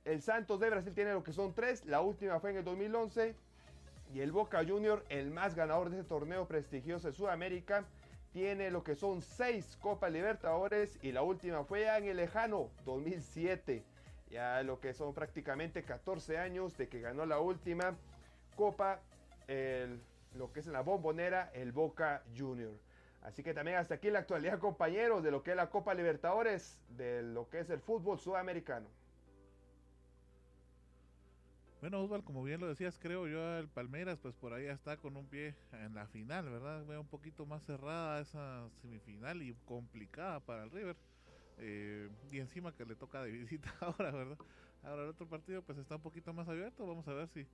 [0.07, 1.85] El Santos de Brasil tiene lo que son tres.
[1.85, 3.35] La última fue en el 2011.
[4.14, 7.85] Y el Boca Junior, el más ganador de ese torneo prestigioso de Sudamérica,
[8.33, 10.99] tiene lo que son seis Copa Libertadores.
[11.03, 13.85] Y la última fue en el lejano 2007.
[14.30, 17.96] Ya lo que son prácticamente 14 años de que ganó la última
[18.56, 19.00] Copa.
[19.46, 20.00] El
[20.36, 22.72] lo que es la bombonera el Boca Junior.
[23.22, 26.78] Así que también hasta aquí la actualidad, compañeros, de lo que es la Copa Libertadores,
[26.96, 28.86] de lo que es el fútbol sudamericano.
[31.80, 35.16] Bueno, Osval, como bien lo decías, creo yo, el Palmeiras, pues por ahí está con
[35.16, 36.88] un pie en la final, ¿verdad?
[36.98, 40.96] Un poquito más cerrada esa semifinal y complicada para el River.
[41.59, 44.38] Eh, y encima que le toca de visita ahora, ¿verdad?
[44.83, 46.87] Ahora el otro partido pues está un poquito más abierto.
[46.87, 47.47] Vamos a ver si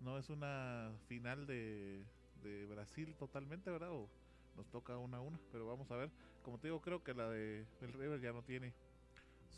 [0.00, 2.04] no es una final de,
[2.42, 3.92] de Brasil totalmente, ¿verdad?
[3.92, 4.08] O
[4.56, 6.10] nos toca una a una, pero vamos a ver.
[6.42, 8.72] Como te digo, creo que la de el River ya no tiene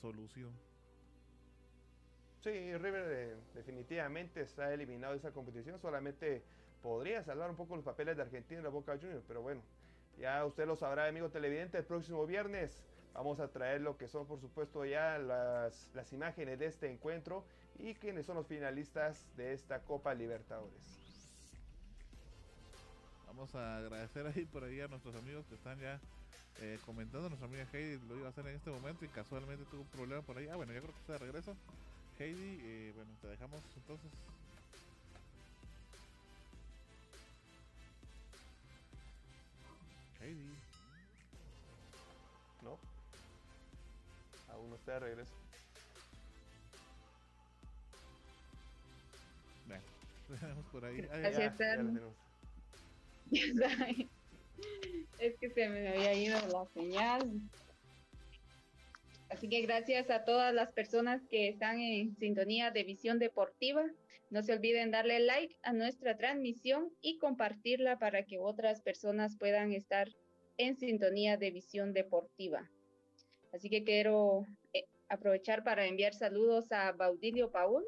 [0.00, 0.50] solución.
[2.40, 5.78] Sí, River eh, definitivamente está eliminado de esa competición.
[5.78, 6.42] Solamente
[6.82, 9.62] podría salvar un poco los papeles de Argentina y la Boca Juniors, pero bueno,
[10.18, 11.78] ya usted lo sabrá, amigo televidente.
[11.78, 12.82] El próximo viernes
[13.14, 17.44] vamos a traer lo que son, por supuesto, ya las, las imágenes de este encuentro
[17.78, 21.02] y quiénes son los finalistas de esta Copa Libertadores.
[23.26, 25.98] Vamos a agradecer ahí por ahí a nuestros amigos que están ya
[26.60, 27.28] eh, comentando.
[27.28, 30.22] Nuestra amiga Heidi lo iba a hacer en este momento y casualmente tuvo un problema
[30.22, 30.48] por ahí.
[30.48, 31.56] Ah, bueno, yo creo que está de regreso.
[32.18, 34.10] Heidi, eh, bueno, te dejamos entonces.
[40.20, 40.51] Heidi.
[44.62, 45.34] Aún no está de regreso.
[49.66, 49.82] Bueno,
[50.40, 51.08] tenemos por ahí.
[51.10, 52.14] Ah, Así ya, ya tenemos.
[55.18, 57.40] es que se me había ido la señal.
[59.30, 63.84] Así que gracias a todas las personas que están en sintonía de Visión Deportiva.
[64.30, 69.72] No se olviden darle like a nuestra transmisión y compartirla para que otras personas puedan
[69.72, 70.08] estar
[70.56, 72.70] en sintonía de Visión Deportiva.
[73.52, 77.84] Así que quiero eh, aprovechar para enviar saludos a Baudilio Paul,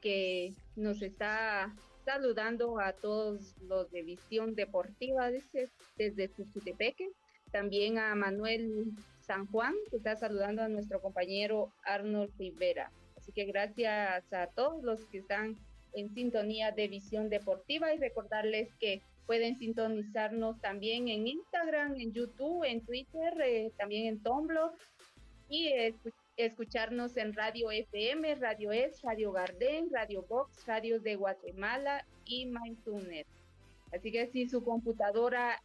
[0.00, 7.10] que nos está saludando a todos los de Visión Deportiva desde, desde Tuxtepeque.
[7.52, 12.90] También a Manuel San Juan, que está saludando a nuestro compañero Arnold Rivera.
[13.16, 15.56] Así que gracias a todos los que están
[15.92, 22.64] en sintonía de Visión Deportiva y recordarles que pueden sintonizarnos también en Instagram, en YouTube,
[22.64, 24.70] en Twitter, eh, también en Tumblr
[25.48, 32.04] y escu escucharnos en Radio FM, Radio Es, Radio Garden, Radio Box, Radio de Guatemala
[32.26, 33.24] y MyTuner.
[33.90, 35.62] Así que si su computadora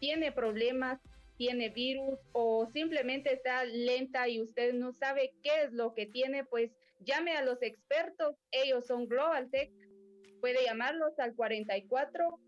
[0.00, 0.98] tiene problemas,
[1.36, 6.44] tiene virus o simplemente está lenta y usted no sabe qué es lo que tiene,
[6.44, 8.34] pues llame a los expertos.
[8.50, 9.70] Ellos son Global Tech.
[10.40, 12.38] Puede llamarlos al 44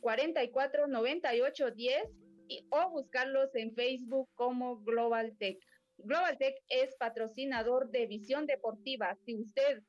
[0.00, 2.02] 44 98 10
[2.48, 5.58] y, o buscarlos en Facebook como Global Tech.
[5.98, 9.16] Global Tech es patrocinador de Visión Deportiva.
[9.24, 9.82] Si usted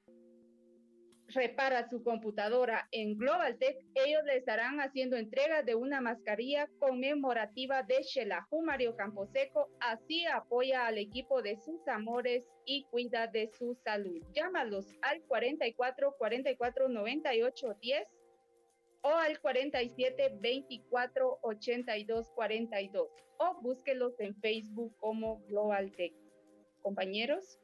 [1.34, 7.84] repara su computadora en Global Tech, ellos le estarán haciendo entrega de una mascarilla conmemorativa
[7.84, 9.70] de Shelahu Mario Camposeco.
[9.80, 14.22] Así apoya al equipo de sus amores y cuida de su salud.
[14.34, 18.08] Llámalos al 44 44 98 10
[19.02, 26.14] o al 47 24 82 42 o búsquelos en Facebook como Global Tech.
[26.82, 27.60] Compañeros.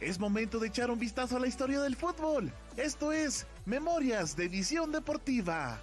[0.00, 2.52] Es momento de echar un vistazo a la historia del fútbol.
[2.76, 5.80] Esto es Memorias de Visión Deportiva.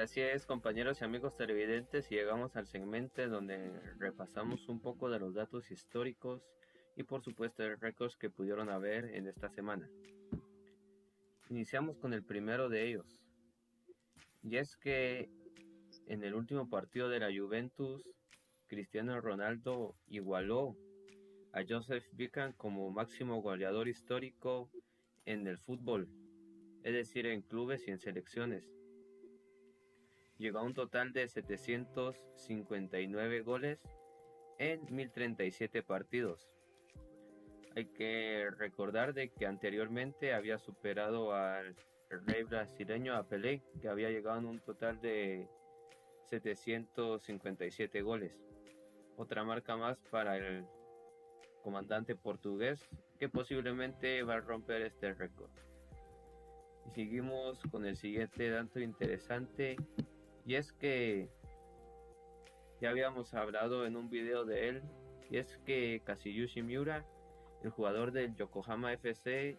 [0.00, 5.18] Así es, compañeros y amigos televidentes, y llegamos al segmento donde repasamos un poco de
[5.18, 6.42] los datos históricos
[6.96, 9.90] y por supuesto de récords que pudieron haber en esta semana.
[11.50, 13.22] Iniciamos con el primero de ellos,
[14.42, 15.28] y es que
[16.06, 18.02] en el último partido de la Juventus,
[18.68, 20.74] Cristiano Ronaldo igualó
[21.52, 24.70] a Joseph Bican como máximo goleador histórico
[25.26, 26.08] en el fútbol,
[26.82, 28.81] es decir, en clubes y en selecciones
[30.38, 33.78] llegó a un total de 759 goles
[34.58, 36.50] en 1037 partidos.
[37.74, 41.74] Hay que recordar de que anteriormente había superado al
[42.26, 45.48] rey brasileño a Pelé, que había llegado a un total de
[46.28, 48.32] 757 goles.
[49.16, 50.66] Otra marca más para el
[51.62, 52.86] comandante portugués
[53.18, 55.50] que posiblemente va a romper este récord.
[56.86, 59.76] Y seguimos con el siguiente dato interesante
[60.44, 61.30] y es que
[62.80, 64.82] ya habíamos hablado en un video de él.
[65.30, 67.06] Y es que Kazuyushi Miura,
[67.62, 69.56] el jugador del Yokohama FC,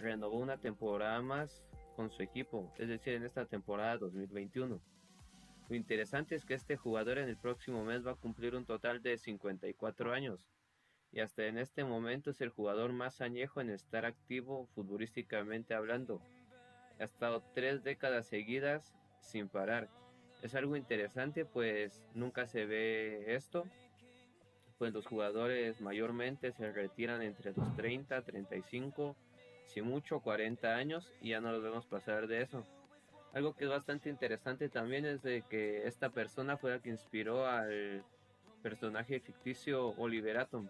[0.00, 1.62] renovó una temporada más
[1.96, 4.80] con su equipo, es decir, en esta temporada 2021.
[5.68, 9.02] Lo interesante es que este jugador en el próximo mes va a cumplir un total
[9.02, 10.48] de 54 años
[11.12, 16.22] y hasta en este momento es el jugador más añejo en estar activo futbolísticamente hablando.
[16.98, 19.88] Ha estado tres décadas seguidas sin parar.
[20.42, 23.64] Es algo interesante, pues nunca se ve esto.
[24.78, 29.16] Pues los jugadores mayormente se retiran entre los 30, 35,
[29.64, 32.64] si mucho 40 años y ya no los vemos pasar de eso.
[33.32, 37.46] Algo que es bastante interesante también es de que esta persona fue la que inspiró
[37.46, 38.04] al
[38.62, 40.68] personaje ficticio Oliver Atom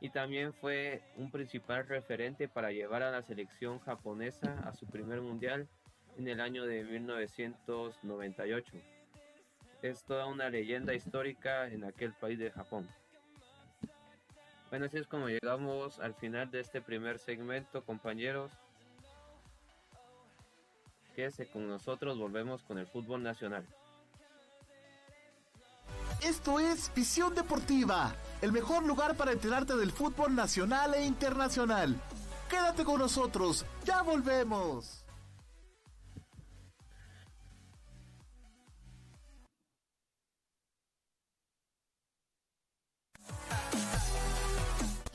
[0.00, 5.20] y también fue un principal referente para llevar a la selección japonesa a su primer
[5.20, 5.68] mundial
[6.18, 8.72] en el año de 1998.
[9.82, 12.88] Es toda una leyenda histórica en aquel país de Japón.
[14.70, 18.50] Bueno, así es como llegamos al final de este primer segmento, compañeros.
[21.14, 23.64] Quédese con nosotros, volvemos con el fútbol nacional.
[26.22, 31.94] Esto es Visión Deportiva, el mejor lugar para enterarte del fútbol nacional e internacional.
[32.48, 35.05] Quédate con nosotros, ya volvemos.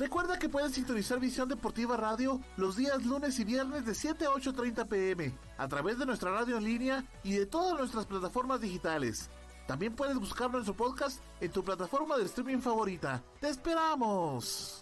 [0.02, 4.30] Recuerda que puedes sintonizar Visión Deportiva Radio los días lunes y viernes de 7 a
[4.30, 9.30] 8.30 pm a través de nuestra radio en línea y de todas nuestras plataformas digitales.
[9.68, 13.22] También puedes buscar nuestro podcast en tu plataforma de streaming favorita.
[13.40, 14.82] ¡Te esperamos!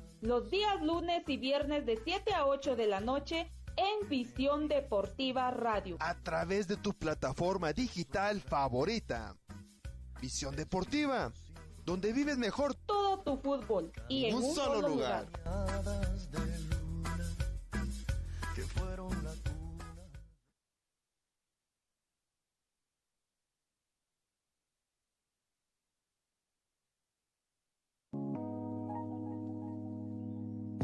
[0.21, 5.49] Los días lunes y viernes de 7 a 8 de la noche en Visión Deportiva
[5.49, 5.97] Radio.
[5.99, 9.35] A través de tu plataforma digital favorita.
[10.21, 11.33] Visión Deportiva,
[11.85, 15.25] donde vives mejor todo tu fútbol y en un, solo, lugar.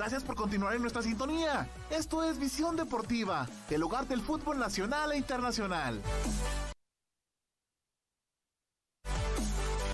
[0.00, 1.68] Gracias por continuar en nuestra sintonía.
[1.90, 6.00] Esto es Visión Deportiva, el hogar del fútbol nacional e internacional.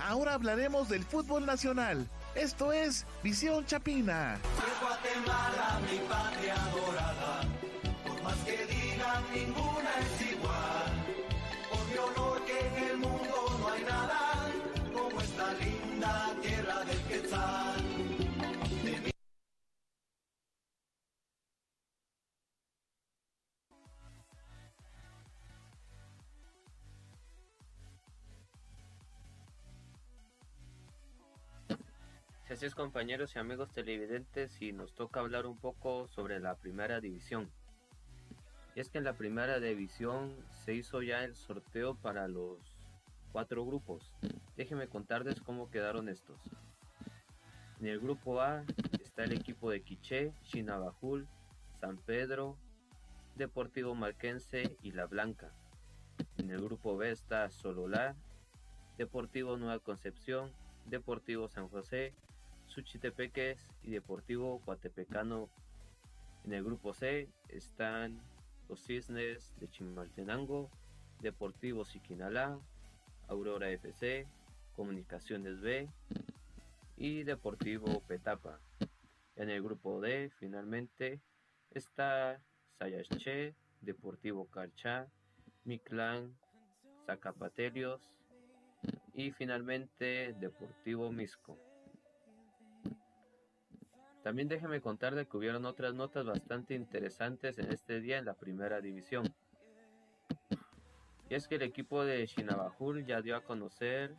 [0.00, 2.08] Ahora hablaremos del fútbol nacional.
[2.36, 4.38] Esto es Visión Chapina.
[4.80, 5.98] Guatemala, mi
[32.56, 37.50] Así compañeros y amigos televidentes y nos toca hablar un poco sobre la primera división.
[38.74, 40.34] Y es que en la primera división
[40.64, 42.56] se hizo ya el sorteo para los
[43.30, 44.10] cuatro grupos.
[44.56, 46.40] Déjenme contarles cómo quedaron estos.
[47.78, 48.64] En el grupo A
[49.02, 51.28] está el equipo de Quiché, Chinabajul,
[51.78, 52.56] San Pedro,
[53.34, 55.52] Deportivo Marquense y La Blanca.
[56.38, 58.16] En el grupo B está Sololá,
[58.96, 60.50] Deportivo Nueva Concepción,
[60.86, 62.14] Deportivo San José,
[62.76, 65.48] Suchitepeques y Deportivo Coatepecano.
[66.44, 68.20] En el grupo C están
[68.68, 70.70] los Cisnes de Chimaltenango,
[71.22, 72.60] Deportivo Siquinalá,
[73.28, 74.26] Aurora FC,
[74.74, 75.88] Comunicaciones B
[76.98, 78.60] y Deportivo Petapa.
[79.36, 81.22] En el grupo D finalmente
[81.70, 82.42] está
[82.78, 85.08] Sayache, Deportivo Carchá,
[85.64, 86.36] Miclán,
[87.06, 88.02] Zacapaterios
[89.14, 91.58] y finalmente Deportivo Misco.
[94.26, 98.34] También déjeme contar de que hubieron otras notas bastante interesantes en este día en la
[98.34, 99.32] primera división.
[101.30, 104.16] Y es que el equipo de Shinabajul ya dio a conocer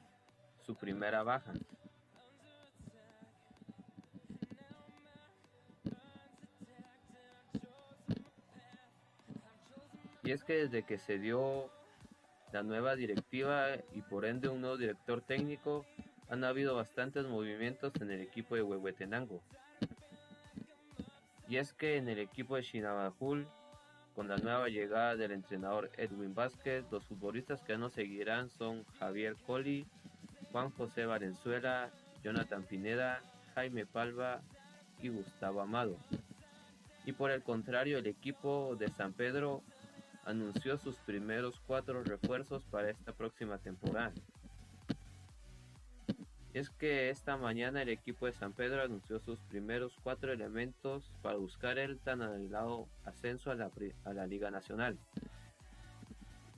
[0.66, 1.52] su primera baja.
[10.24, 11.70] Y es que desde que se dio
[12.54, 15.86] la nueva directiva y por ende un nuevo director técnico,
[16.30, 19.44] han habido bastantes movimientos en el equipo de Huehuetenango.
[21.48, 23.48] Y es que en el equipo de Shinabajul,
[24.16, 29.36] con la nueva llegada del entrenador Edwin Vázquez, los futbolistas que nos seguirán son Javier
[29.46, 29.86] Colli,
[30.52, 31.90] Juan José Valenzuela,
[32.24, 33.22] Jonathan Pineda,
[33.54, 34.42] Jaime Palva
[35.02, 35.98] y Gustavo Amado.
[37.06, 39.62] Y por el contrario, el equipo de San Pedro
[40.26, 44.12] anunció sus primeros cuatro refuerzos para esta próxima temporada.
[46.58, 51.38] Es que esta mañana el equipo de San Pedro anunció sus primeros cuatro elementos para
[51.38, 54.98] buscar el tan anhelado ascenso a la, Liga Nacional.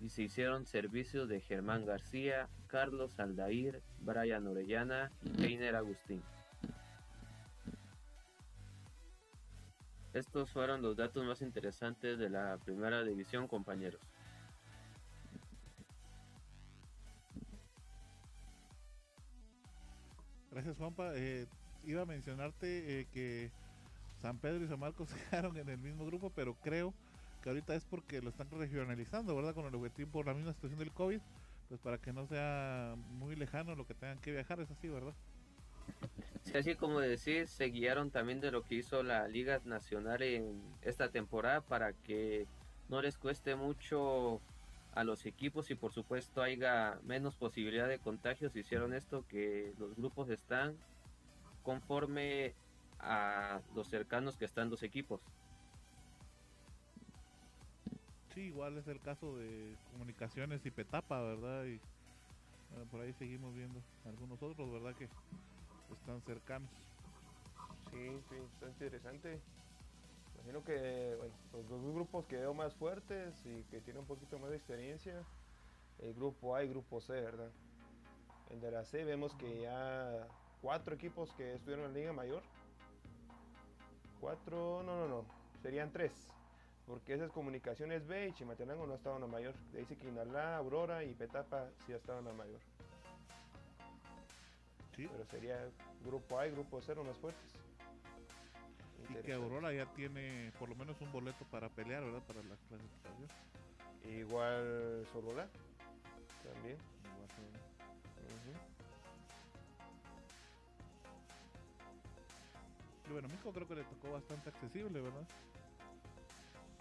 [0.02, 6.24] Y se hicieron servicios de Germán García, Carlos Aldair, Brian Orellana y Keiner Agustín.
[10.14, 14.00] Estos fueron los datos más interesantes de la primera división, compañeros.
[20.60, 21.14] Gracias, Juanpa.
[21.16, 21.48] Eh,
[21.86, 23.50] iba a mencionarte eh, que
[24.22, 26.94] San Pedro y San Marcos quedaron en el mismo grupo, pero creo
[27.42, 29.56] que ahorita es porque lo están regionalizando, ¿verdad?
[29.56, 31.22] Con el objetivo por la misma situación del COVID,
[31.70, 35.14] pues para que no sea muy lejano lo que tengan que viajar, es así, ¿verdad?
[36.44, 40.62] Sí, así como decir, se guiaron también de lo que hizo la Liga Nacional en
[40.82, 42.48] esta temporada para que
[42.90, 44.42] no les cueste mucho
[44.94, 48.56] a los equipos y por supuesto haya menos posibilidad de contagios.
[48.56, 50.76] Hicieron esto que los grupos están
[51.64, 52.54] conforme
[53.00, 55.22] a los cercanos que están los equipos.
[58.34, 61.66] Sí, igual es el caso de comunicaciones y Petapa, ¿verdad?
[61.66, 61.80] Y
[62.92, 64.96] por ahí seguimos viendo algunos otros, ¿verdad?
[64.96, 65.08] Que
[65.94, 66.70] están cercanos.
[67.92, 69.40] Sí, sí, está interesante.
[70.40, 74.40] Imagino que bueno, los dos grupos que veo más fuertes y que tienen un poquito
[74.40, 75.24] más de experiencia,
[76.00, 77.52] el grupo A y grupo C, ¿verdad?
[78.50, 80.28] En de la C vemos que ya
[80.62, 82.42] cuatro equipos que estuvieron en la Liga Mayor.
[84.22, 85.26] Cuatro, no, no, no,
[85.62, 86.12] serían tres.
[86.88, 89.54] Porque esas comunicaciones B y Chimatenango no estaban a mayor.
[89.74, 92.60] Dice que Inalá, Aurora y Petapa sí estaban a mayor.
[94.96, 95.08] Sí.
[95.12, 95.70] Pero sería
[96.04, 97.59] grupo A y grupo 0 más fuertes.
[99.10, 99.34] Y que.
[99.34, 102.24] Aurora ya tiene por lo menos un boleto para pelear, ¿verdad?
[102.28, 103.30] Para la clasificación.
[104.04, 105.50] Igual Sorola.
[106.44, 106.78] También.
[107.04, 107.30] Igual
[108.30, 108.80] Ujú.
[113.08, 115.28] Y bueno, Misco creo que le tocó bastante accesible, ¿verdad?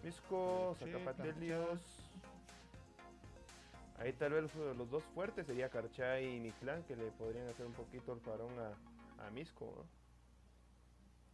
[0.02, 1.80] Misco, Sí, Zacapatelios.
[3.98, 7.72] Ahí tal vez los, dos fuertes sería Carchay y Mictlán, que le podrían hacer un
[7.72, 9.97] poquito el parón a, a Misco, ¿no?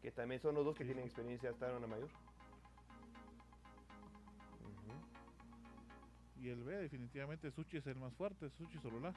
[0.05, 2.11] Que también son los dos que tienen experiencia hasta en la mayor.
[6.37, 9.15] Y el B definitivamente Suchi es el más fuerte, Suchi Solola.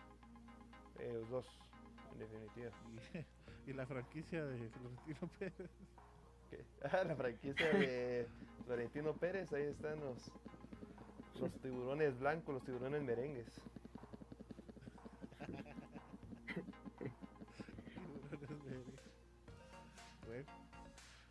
[1.00, 1.46] Eh, los dos,
[2.14, 2.72] en definitiva.
[3.66, 5.72] Y, y la franquicia de Florentino Pérez.
[6.50, 6.64] ¿Qué?
[6.90, 8.26] Ah, la franquicia de
[8.64, 10.32] Florentino Pérez, ahí están los,
[11.42, 13.62] los tiburones blancos, los tiburones merengues.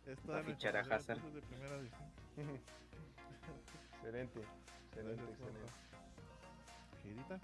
[0.07, 1.21] Esta Va a es fichar a Hazard.
[1.33, 1.77] de primera
[3.93, 4.39] excelente,
[4.85, 5.71] excelente, Gracias, excelente.
[7.03, 7.39] Girita.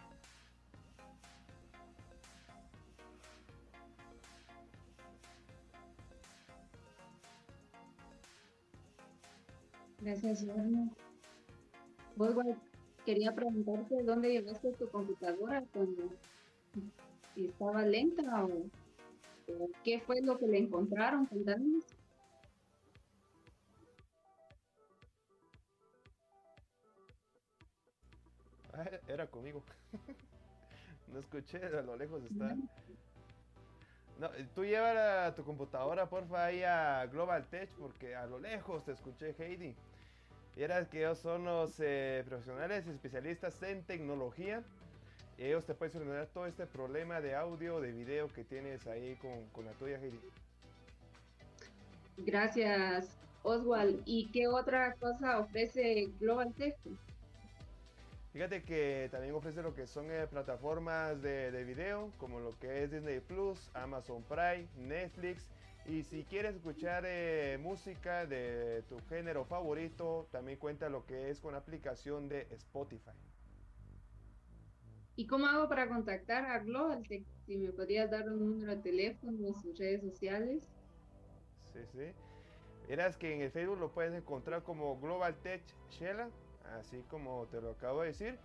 [10.01, 10.89] Gracias, Orno.
[12.15, 12.35] Vos,
[13.05, 16.09] quería preguntarte dónde llevaste tu computadora cuando
[17.35, 18.65] estaba lenta o,
[19.47, 21.25] o qué fue lo que le encontraron.
[21.25, 21.85] Contanos.
[29.07, 29.63] Era conmigo.
[31.13, 32.55] no escuché, a lo lejos está.
[34.19, 38.85] No, eh, tú lleva tu computadora, porfa, ahí a Global Tech, porque a lo lejos
[38.85, 39.75] te escuché, Heidi.
[40.55, 44.63] Y era que ellos son los eh, profesionales especialistas en tecnología.
[45.37, 49.15] Y ellos te pueden solucionar todo este problema de audio, de video que tienes ahí
[49.15, 50.19] con, con la tuya, Heidi.
[52.17, 54.03] Gracias, Oswald.
[54.05, 56.75] ¿Y qué otra cosa ofrece Global Tech?
[58.33, 62.83] Fíjate que también ofrece lo que son eh, plataformas de, de video, como lo que
[62.83, 65.51] es Disney Plus, Amazon Prime, Netflix.
[65.85, 71.39] Y si quieres escuchar eh, música de tu género favorito, también cuenta lo que es
[71.41, 73.11] con la aplicación de Spotify.
[75.15, 77.23] ¿Y cómo hago para contactar a Global Tech?
[77.45, 80.67] Si me podrías dar un número de teléfono o sus redes sociales.
[81.71, 82.13] Sí, sí.
[82.87, 85.61] Verás que en el Facebook lo puedes encontrar como Global Tech
[85.91, 86.29] Shela,
[86.77, 88.39] así como te lo acabo de decir.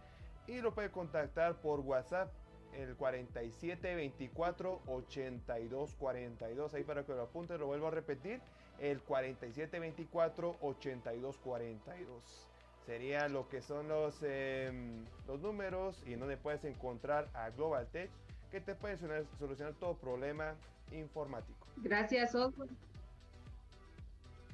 [0.46, 2.32] Y lo puedes contactar por WhatsApp,
[2.72, 6.74] el 47 24 82 42.
[6.74, 8.40] Ahí para que lo apunte, lo vuelvo a repetir,
[8.78, 12.48] el 47 24 82 42.
[12.86, 18.10] Sería lo que son los, em, los números y donde puedes encontrar a Global Tech,
[18.50, 20.54] que te puede solucionar, solucionar todo problema
[20.92, 21.66] informático.
[21.76, 22.70] Gracias, Oswald.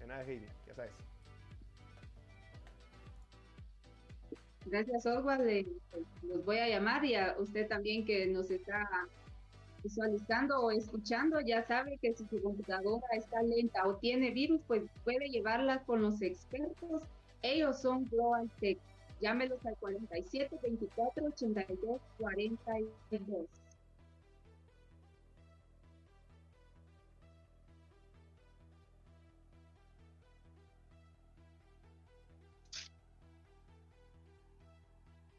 [0.01, 1.14] De nada, Heidi, ya sabes.
[4.67, 5.47] Gracias, Oswald.
[5.49, 5.67] Eh,
[6.23, 8.89] Los voy a llamar y a usted también que nos está
[9.83, 14.83] visualizando o escuchando, ya sabe que si su computadora está lenta o tiene virus, pues
[15.05, 17.03] puede llevarla con los expertos.
[17.43, 18.79] Ellos son Global Tech.
[19.21, 23.47] Llámelos al 47 24 82 42.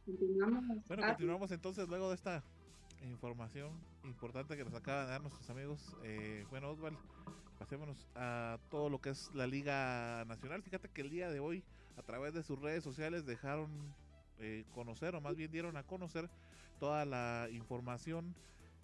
[0.05, 0.87] Continuamos.
[0.87, 2.43] Bueno, Ah, continuamos entonces luego de esta
[3.01, 3.71] información
[4.03, 5.95] importante que nos acaban de dar nuestros amigos.
[6.03, 6.97] Eh, bueno, Oswald,
[7.57, 10.61] pasémonos a todo lo que es la Liga Nacional.
[10.61, 11.63] Fíjate que el día de hoy,
[11.97, 13.69] a través de sus redes sociales, dejaron
[14.39, 16.29] eh, conocer, o más bien dieron a conocer,
[16.79, 18.35] toda la información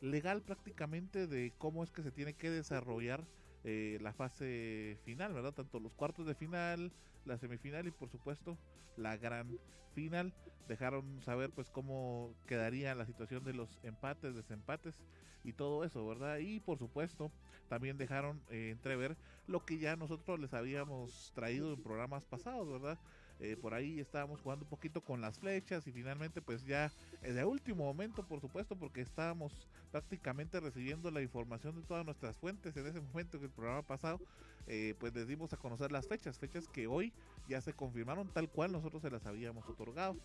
[0.01, 3.23] legal prácticamente de cómo es que se tiene que desarrollar
[3.63, 5.53] eh, la fase final, ¿verdad?
[5.53, 6.91] Tanto los cuartos de final,
[7.25, 8.57] la semifinal y por supuesto
[8.97, 9.57] la gran
[9.93, 10.33] final.
[10.67, 15.01] Dejaron saber pues cómo quedaría la situación de los empates, desempates
[15.43, 16.37] y todo eso, ¿verdad?
[16.39, 17.31] Y por supuesto
[17.67, 19.17] también dejaron eh, entrever
[19.47, 22.99] lo que ya nosotros les habíamos traído en programas pasados, ¿verdad?
[23.43, 26.91] Eh, por ahí estábamos jugando un poquito con las flechas y finalmente pues ya
[27.23, 32.77] de último momento por supuesto porque estábamos prácticamente recibiendo la información de todas nuestras fuentes
[32.77, 34.21] en ese momento que el programa pasado
[34.67, 37.13] eh, pues les dimos a conocer las fechas, fechas que hoy
[37.47, 40.15] ya se confirmaron tal cual nosotros se las habíamos otorgado.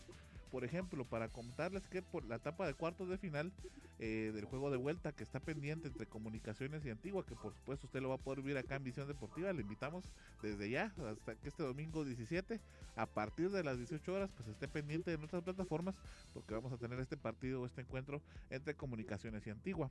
[0.56, 3.52] Por ejemplo, para contarles que por la etapa de cuartos de final
[3.98, 7.86] eh, del juego de vuelta que está pendiente entre Comunicaciones y Antigua, que por supuesto
[7.86, 10.06] usted lo va a poder ver acá en Visión Deportiva, le invitamos
[10.40, 12.58] desde ya hasta que este domingo 17,
[12.96, 15.94] a partir de las 18 horas, pues esté pendiente de nuestras plataformas,
[16.32, 19.90] porque vamos a tener este partido este encuentro entre Comunicaciones y Antigua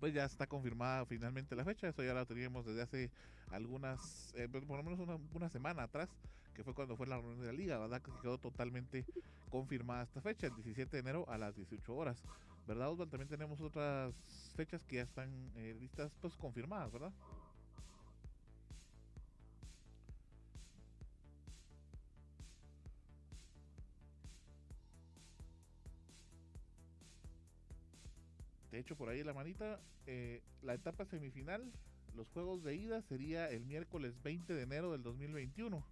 [0.00, 1.88] pues ya está confirmada finalmente la fecha.
[1.88, 3.10] Eso ya la teníamos desde hace
[3.50, 5.00] algunas, eh, por lo menos
[5.34, 6.08] una, semana atrás,
[6.54, 8.00] que fue cuando fue la reunión de la liga, ¿verdad?
[8.00, 9.04] Que quedó totalmente
[9.48, 12.22] confirmada esta fecha, el 17 de enero a las 18 horas.
[12.66, 13.10] ¿Verdad, Osvaldo?
[13.10, 14.14] También tenemos otras
[14.54, 17.12] fechas que ya están eh, listas, pues confirmadas, ¿verdad?
[28.78, 31.72] de hecho por ahí la manita, eh, la etapa semifinal,
[32.14, 35.84] los juegos de ida sería el miércoles 20 de enero del 2021.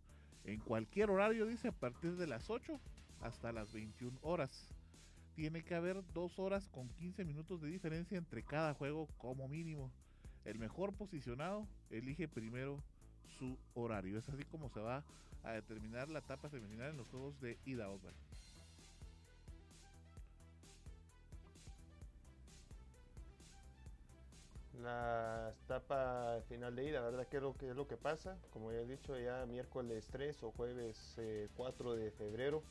[0.44, 2.78] En cualquier horario, dice, a partir de las 8
[3.20, 4.68] hasta las 21 horas.
[5.34, 9.90] Tiene que haber dos horas con 15 minutos de diferencia entre cada juego como mínimo.
[10.44, 12.82] El mejor posicionado elige primero
[13.38, 14.18] su horario.
[14.18, 15.04] Es así como se va
[15.42, 18.18] a determinar la etapa semifinal en los juegos de ida, Osvaldo.
[24.82, 27.26] la etapa final de ida, ¿verdad?
[27.28, 28.36] ¿Qué es lo que, es lo que pasa?
[28.52, 31.16] Como ya he dicho, ya miércoles 3 o jueves
[31.56, 32.62] 4 eh, de febrero.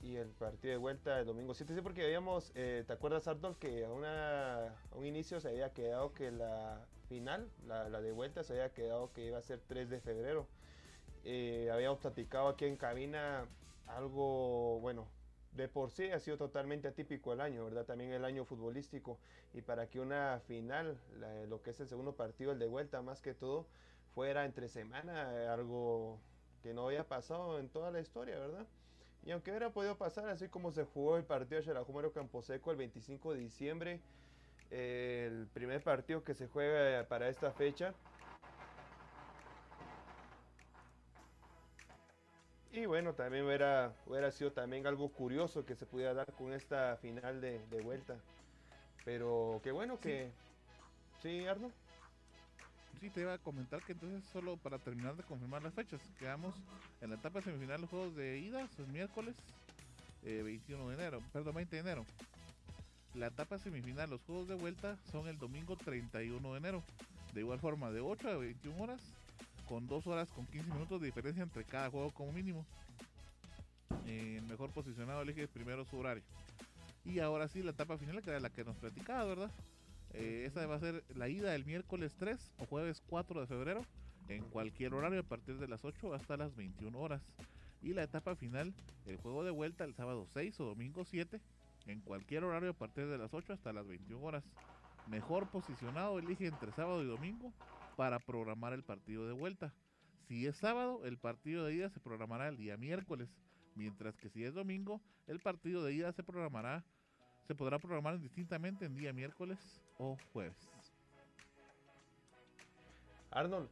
[0.00, 1.74] Y el partido de vuelta el domingo 7.
[1.74, 6.30] Sí, porque habíamos, eh, ¿te acuerdas, Arnold, que a, un inicio se había quedado que
[6.30, 10.00] la final, la, la, de vuelta, se había quedado que iba a ser 3 de
[10.00, 10.46] febrero.
[11.24, 13.48] Eh, habíamos platicado aquí en cabina
[13.86, 15.08] algo, bueno,
[15.52, 17.84] de por sí ha sido totalmente atípico el año, ¿verdad?
[17.84, 19.18] También el año futbolístico.
[19.52, 20.98] Y para que una final,
[21.48, 23.66] lo que es el segundo partido, el de vuelta más que todo,
[24.14, 26.20] fuera entre semana, algo
[26.62, 28.66] que no había pasado en toda la historia, ¿verdad?
[29.28, 32.78] Y aunque hubiera podido pasar, así como se jugó el partido de Xalajumero Camposeco el
[32.78, 34.00] 25 de diciembre,
[34.70, 37.92] el primer partido que se juega para esta fecha,
[42.72, 46.96] Y bueno, también hubiera, hubiera sido también algo curioso que se pudiera dar con esta
[46.96, 48.16] final de, de vuelta.
[49.04, 50.30] Pero qué bueno que...
[51.20, 51.70] ¿Sí, Arno?
[53.00, 56.54] Sí, te iba a comentar que entonces solo para terminar de confirmar las fechas, quedamos
[57.00, 59.36] en la etapa semifinal los juegos de ida, el miércoles
[60.24, 62.04] eh, 21 de enero, perdón, 20 de enero.
[63.14, 66.82] La etapa semifinal, los juegos de vuelta son el domingo 31 de enero.
[67.34, 69.00] De igual forma, de 8 a 21 horas
[69.68, 72.64] con 2 horas con 15 minutos de diferencia entre cada juego como mínimo.
[74.06, 76.22] El mejor posicionado elige primero su horario.
[77.04, 79.50] Y ahora sí, la etapa final, que era la que nos platicaba, ¿verdad?
[80.14, 83.84] Eh, esa va a ser la ida el miércoles 3 o jueves 4 de febrero,
[84.28, 87.22] en cualquier horario a partir de las 8 hasta las 21 horas.
[87.82, 88.74] Y la etapa final,
[89.06, 91.40] el juego de vuelta el sábado 6 o domingo 7,
[91.86, 94.44] en cualquier horario a partir de las 8 hasta las 21 horas.
[95.06, 97.52] Mejor posicionado elige entre sábado y domingo
[97.96, 99.72] para programar el partido de vuelta.
[100.26, 103.30] Si es sábado, el partido de ida se programará el día miércoles,
[103.74, 106.84] mientras que si es domingo, el partido de ida se programará,
[107.46, 109.58] se podrá programar indistintamente en día miércoles
[109.98, 110.56] o jueves.
[113.30, 113.68] Arnold,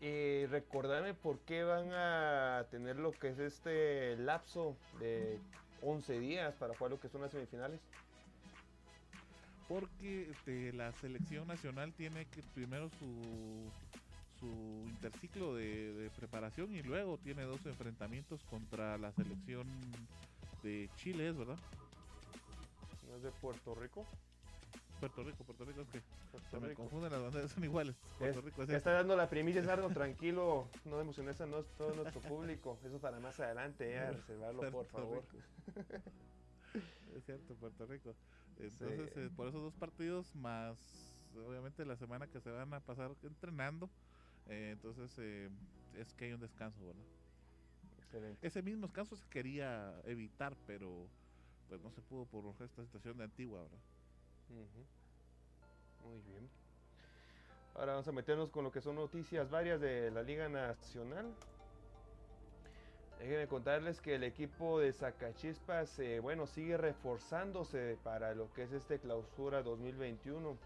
[0.00, 5.38] y recordame por qué van a tener lo que es este lapso de
[5.82, 7.80] 11 días para jugar lo que son las semifinales
[9.72, 13.70] porque este, la selección nacional tiene que primero su,
[14.38, 19.66] su interciclo de, de, preparación y luego tiene dos enfrentamientos contra la selección
[20.62, 21.56] de Chile, ¿es verdad?
[23.08, 24.06] ¿No es de Puerto Rico?
[25.02, 26.00] Puerto Rico, Puerto Rico es que
[26.48, 27.96] se me confunden las banderas, son iguales.
[28.20, 31.92] Puerto es, Rico es está dando la primicia, Sardo, tranquilo, no emociones a no, todo
[31.96, 32.78] nuestro público.
[32.84, 35.24] Eso para más adelante, ya, reservarlo, Puerto por favor.
[37.16, 38.14] es cierto, Puerto Rico.
[38.60, 39.20] Entonces, sí.
[39.20, 40.78] eh, por esos dos partidos, más
[41.48, 43.90] obviamente la semana que se van a pasar entrenando,
[44.46, 45.50] eh, entonces eh,
[45.98, 47.02] es que hay un descanso, ¿verdad?
[47.98, 48.46] Excelente.
[48.46, 51.08] Ese mismo descanso se quería evitar, pero
[51.68, 53.78] pues no se pudo por esta situación de Antigua, ¿verdad?
[56.04, 56.48] Muy bien.
[57.74, 61.32] Ahora vamos a meternos con lo que son noticias varias de la Liga Nacional.
[63.18, 68.72] Déjenme contarles que el equipo de Zacachispas, eh, bueno, sigue reforzándose para lo que es
[68.72, 70.56] este clausura 2021.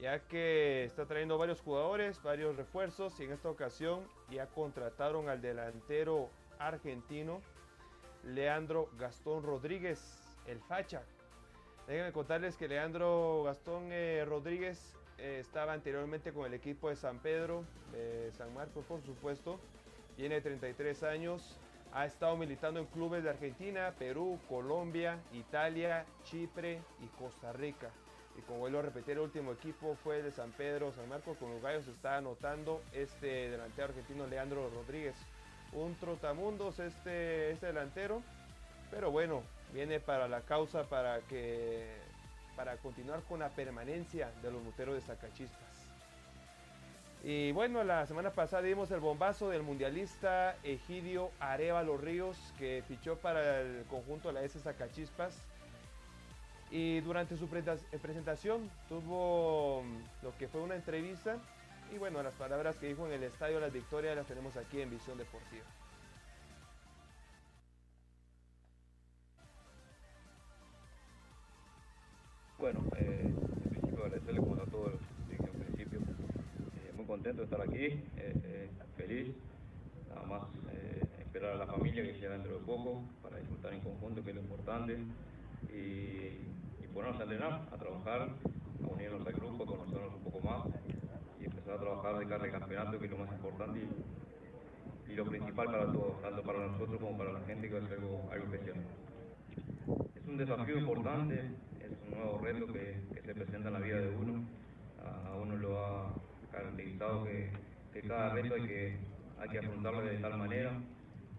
[0.00, 5.40] Ya que está trayendo varios jugadores, varios refuerzos y en esta ocasión ya contrataron al
[5.40, 7.40] delantero argentino
[8.22, 10.00] Leandro Gastón Rodríguez,
[10.46, 11.02] el facha.
[11.86, 17.20] Déjenme contarles que Leandro Gastón eh, Rodríguez eh, estaba anteriormente con el equipo de San
[17.20, 19.60] Pedro, de San Marcos por supuesto,
[20.16, 21.58] tiene 33 años,
[21.92, 27.90] Ha estado militando en clubes de Argentina, Perú, Colombia, Italia, Chipre y Costa Rica.
[28.36, 31.38] Y como vuelvo a repetir, el último equipo fue el de San Pedro San Marcos.
[31.38, 35.16] Con los gallos está anotando este delantero argentino Leandro Rodríguez.
[35.72, 38.20] Un trotamundos este, este delantero.
[38.90, 39.42] Pero bueno,
[39.76, 41.86] viene para la causa para que
[42.56, 45.86] para continuar con la permanencia de los moteros de Zacachispas.
[47.22, 53.16] Y bueno, la semana pasada dimos el bombazo del mundialista Egidio Arevalo Ríos, que fichó
[53.16, 55.36] para el conjunto de la S Zacachispas.
[56.70, 61.36] Y durante su presentación tuvo mm, lo que fue una entrevista.
[61.94, 64.90] Y bueno, las palabras que dijo en el Estadio Las Victorias las tenemos aquí en
[64.90, 65.66] Visión Deportiva.
[72.58, 74.94] Bueno, eh, en principio agradecerle como a todos
[75.28, 76.00] en principio.
[76.00, 79.34] Eh, muy contento de estar aquí, eh, eh, feliz.
[80.08, 80.42] Nada más
[80.72, 84.30] eh, esperar a la familia que sea dentro de poco para disfrutar en conjunto, que
[84.30, 84.96] es lo importante.
[85.68, 85.76] Y,
[86.82, 90.66] y ponernos a entrenar, a trabajar, a unirnos al grupo, conocernos un poco más
[91.38, 95.14] y empezar a trabajar de cara al campeonato, que es lo más importante y, y
[95.14, 98.28] lo principal para todos, tanto para nosotros como para la gente, que a ser algo,
[98.32, 98.76] algo especial.
[100.14, 101.50] Es un desafío importante,
[101.86, 104.44] es un nuevo reto que, que se presenta en la vida de uno.
[105.02, 106.14] A, uno lo ha
[106.50, 107.50] caracterizado que,
[107.92, 108.96] que cada reto hay que,
[109.38, 110.72] hay que afrontarlo de tal manera.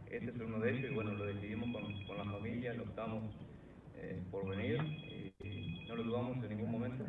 [0.09, 3.23] Este es uno de ellos y bueno, lo decidimos con, con la familia, lo optamos
[3.95, 4.81] eh, por venir
[5.43, 7.05] y, no lo dudamos en ningún momento.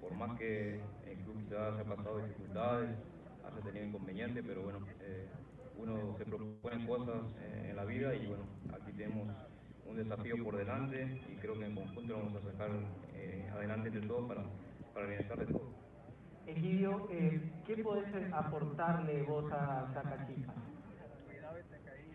[0.00, 2.90] Por más que el club ya haya pasado dificultades,
[3.44, 5.26] haya tenido inconvenientes, pero bueno, eh,
[5.76, 9.28] uno se propone cosas eh, en la vida y bueno, aquí tenemos
[9.90, 12.70] un desafío por delante y creo que en conjunto lo vamos a sacar
[13.14, 14.42] eh, adelante de todo para,
[14.94, 15.68] para el bienestar de todos.
[16.46, 20.54] Egidio, eh, ¿qué podés aportarle vos a Zacachispas?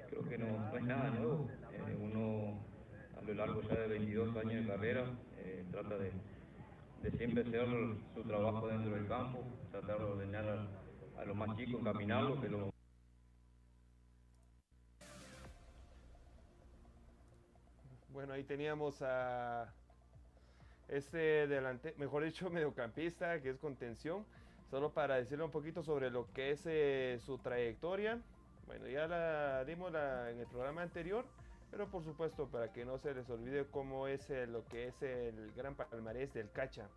[0.09, 1.47] Creo que no, no es nada nuevo.
[1.73, 2.59] Eh, uno
[3.17, 5.05] a lo largo ya de 22 años de carrera
[5.38, 6.11] eh, trata de,
[7.03, 7.67] de siempre hacer
[8.13, 9.39] su trabajo dentro del campo,
[9.71, 12.74] tratar de ordenar a, a los más chicos, encaminarlos, que lo
[18.16, 19.68] Bueno, ahí teníamos a
[20.88, 24.26] este delante, mejor dicho, mediocampista, que es contención.
[24.72, 28.18] Solo para decirle un poquito sobre lo que es eh, su trayectoria.
[28.68, 31.26] Bueno, ya la dimos la- en el programa anterior,
[31.72, 35.01] pero por supuesto para que no se les olvide cómo es eh, lo que es
[35.01, 36.88] el gran palmarés del Cacha.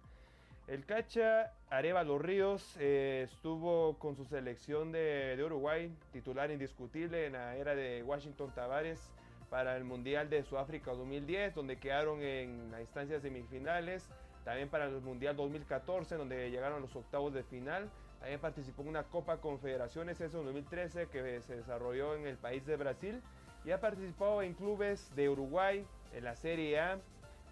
[0.69, 7.33] El Cacha Arevalo Ríos eh, estuvo con su selección de, de Uruguay, titular indiscutible en
[7.33, 9.11] la era de Washington Tavares
[9.51, 14.09] para el Mundial de Sudáfrica 2010, donde quedaron en las instancias semifinales.
[14.45, 17.91] También para el Mundial 2014, donde llegaron a los octavos de final.
[18.21, 22.65] También participó en una Copa Confederaciones, eso en 2013, que se desarrolló en el país
[22.67, 23.23] de Brasil.
[23.65, 25.85] Y ha participado en clubes de Uruguay,
[26.15, 26.99] en la Serie A,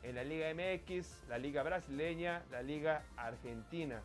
[0.02, 4.02] en la Liga MX, la Liga Brasileña, la Liga Argentina.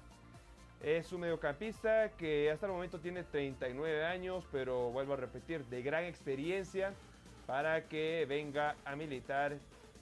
[0.82, 5.84] Es un mediocampista que hasta el momento tiene 39 años, pero vuelvo a repetir, de
[5.84, 6.94] gran experiencia
[7.52, 9.58] para que venga a militar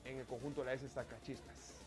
[0.06, 1.82] en el conjunto de la S Zacachispas.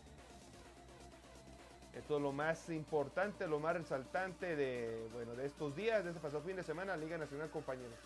[1.93, 6.21] Esto es lo más importante, lo más resaltante de, bueno, de estos días, de este
[6.21, 7.97] pasado fin de semana, Liga Nacional, compañeros.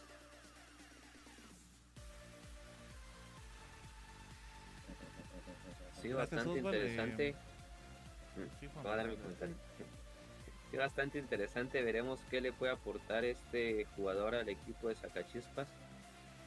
[6.00, 6.78] Sí, bastante Osvaldo.
[6.78, 7.36] interesante.
[8.60, 9.56] Sí, Juan, a dar mi comentario.
[10.70, 11.82] Sí, bastante interesante.
[11.82, 15.68] Veremos qué le puede aportar este jugador al equipo de Zacachispas.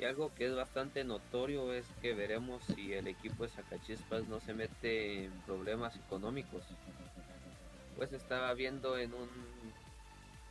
[0.01, 4.41] Y algo que es bastante notorio es que veremos si el equipo de Zacachispas no
[4.41, 6.63] se mete en problemas económicos.
[7.97, 9.29] Pues estaba viendo en un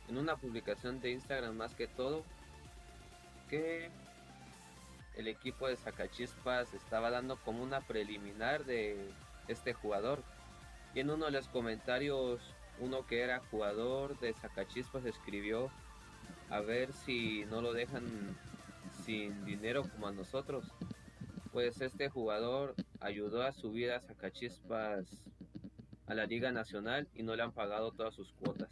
[0.08, 2.24] en una publicación de Instagram más que todo
[3.48, 3.90] que
[5.16, 9.10] el equipo de Zacachispas estaba dando como una preliminar de
[9.48, 10.22] este jugador.
[10.94, 12.40] Y en uno de los comentarios,
[12.78, 15.72] uno que era jugador de Zacachispas escribió
[16.50, 18.36] a ver si no lo dejan
[19.10, 20.64] sin dinero como a nosotros.
[21.52, 25.04] Pues este jugador ayudó a subir a Zacachispas
[26.06, 28.70] a la Liga Nacional y no le han pagado todas sus cuotas.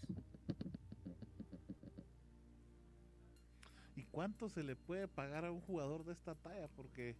[3.96, 6.68] ¿Y cuánto se le puede pagar a un jugador de esta talla?
[6.76, 7.16] Porque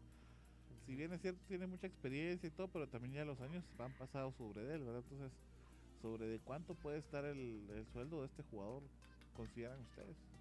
[0.87, 3.93] si bien es cierto, tiene mucha experiencia y todo, pero también ya los años han
[3.95, 5.03] pasado sobre él, ¿verdad?
[5.11, 5.33] Entonces,
[6.03, 8.83] ¿sobre de cuánto puede estar el, el sueldo de este jugador?
[9.35, 10.38] ¿Consideran ustedes?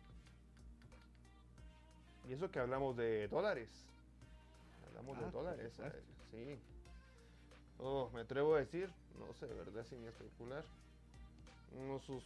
[2.28, 3.70] Y eso que hablamos de dólares.
[4.88, 5.74] Hablamos Ah, de por dólares.
[5.80, 5.92] eh,
[6.32, 6.60] Sí.
[7.80, 9.86] Oh, me atrevo a decir, no sé, ¿verdad?
[9.86, 10.64] Sin especular.
[11.76, 12.24] Unos sus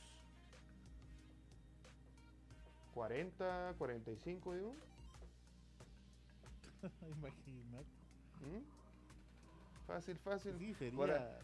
[2.95, 4.73] 40, 45, digo.
[7.17, 7.85] Imagínate.
[8.41, 9.87] ¿Mm?
[9.87, 10.57] Fácil, fácil.
[10.57, 11.37] Sí, sería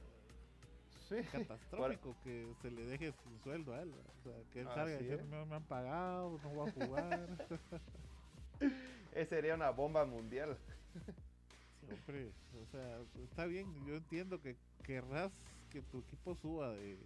[1.10, 1.16] Sí.
[1.32, 3.94] catastrófico que se le deje sin sueldo a él.
[3.94, 5.26] O sea, que él Así salga y es.
[5.26, 7.30] no me han pagado, no voy a jugar.
[9.12, 10.58] Esa sería una bomba mundial.
[11.82, 12.32] Sí, hombre,
[12.62, 15.32] o sea, está bien, yo entiendo que querrás
[15.70, 16.98] que tu equipo suba de,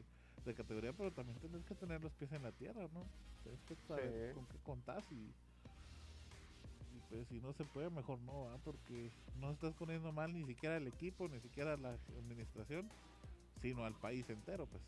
[0.46, 3.06] de categoría, pero también tienes que tener los pies en la tierra, ¿no?
[3.44, 4.34] Tienes que saber Sí.
[4.36, 8.58] con qué contás y, y pues si no se puede, mejor no, ¿va?
[8.60, 12.90] porque no estás poniendo mal ni siquiera al equipo, ni siquiera a la administración,
[13.62, 14.82] sino al país entero, pues.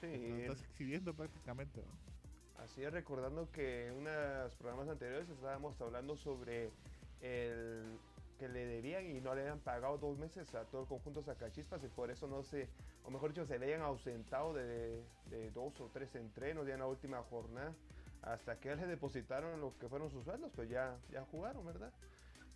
[0.00, 0.06] Sí.
[0.28, 1.86] Lo estás exhibiendo prácticamente, ¿va?
[2.64, 6.70] Así es, recordando que en unos programas anteriores estábamos hablando sobre
[7.22, 7.98] el
[8.38, 11.82] que le debían y no le habían pagado dos meses a todo el conjunto Sacachispas
[11.84, 12.68] y por eso no se,
[13.04, 15.02] o mejor dicho, se le hayan ausentado de,
[15.54, 17.74] dos o tres entrenos ya en la última jornada
[18.22, 21.92] hasta que le depositaron lo que fueron sus sueldos, pues ya, ya jugaron, ¿verdad?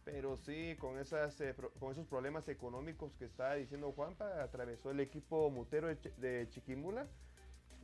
[0.05, 5.01] Pero sí, con, esas, eh, con esos problemas económicos que está diciendo Juanpa, atravesó el
[5.01, 7.07] equipo mutero de Chiquimula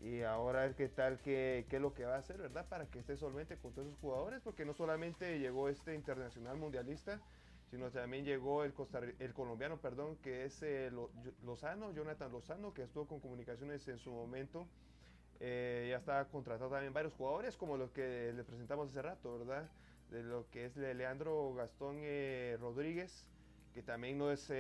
[0.00, 2.66] y ahora es qué tal, qué, qué es lo que va a hacer, ¿verdad?
[2.68, 7.20] Para que esté solvente con todos esos jugadores, porque no solamente llegó este internacional mundialista,
[7.70, 10.90] sino también llegó el, costarri- el colombiano, perdón, que es eh,
[11.44, 14.66] Lozano, Jonathan Lozano, que estuvo con comunicaciones en su momento.
[15.40, 19.70] Eh, ya está contratado también varios jugadores, como los que le presentamos hace rato, ¿verdad?
[20.10, 23.26] De lo que es Leandro Gastón eh, Rodríguez,
[23.72, 24.50] que también no es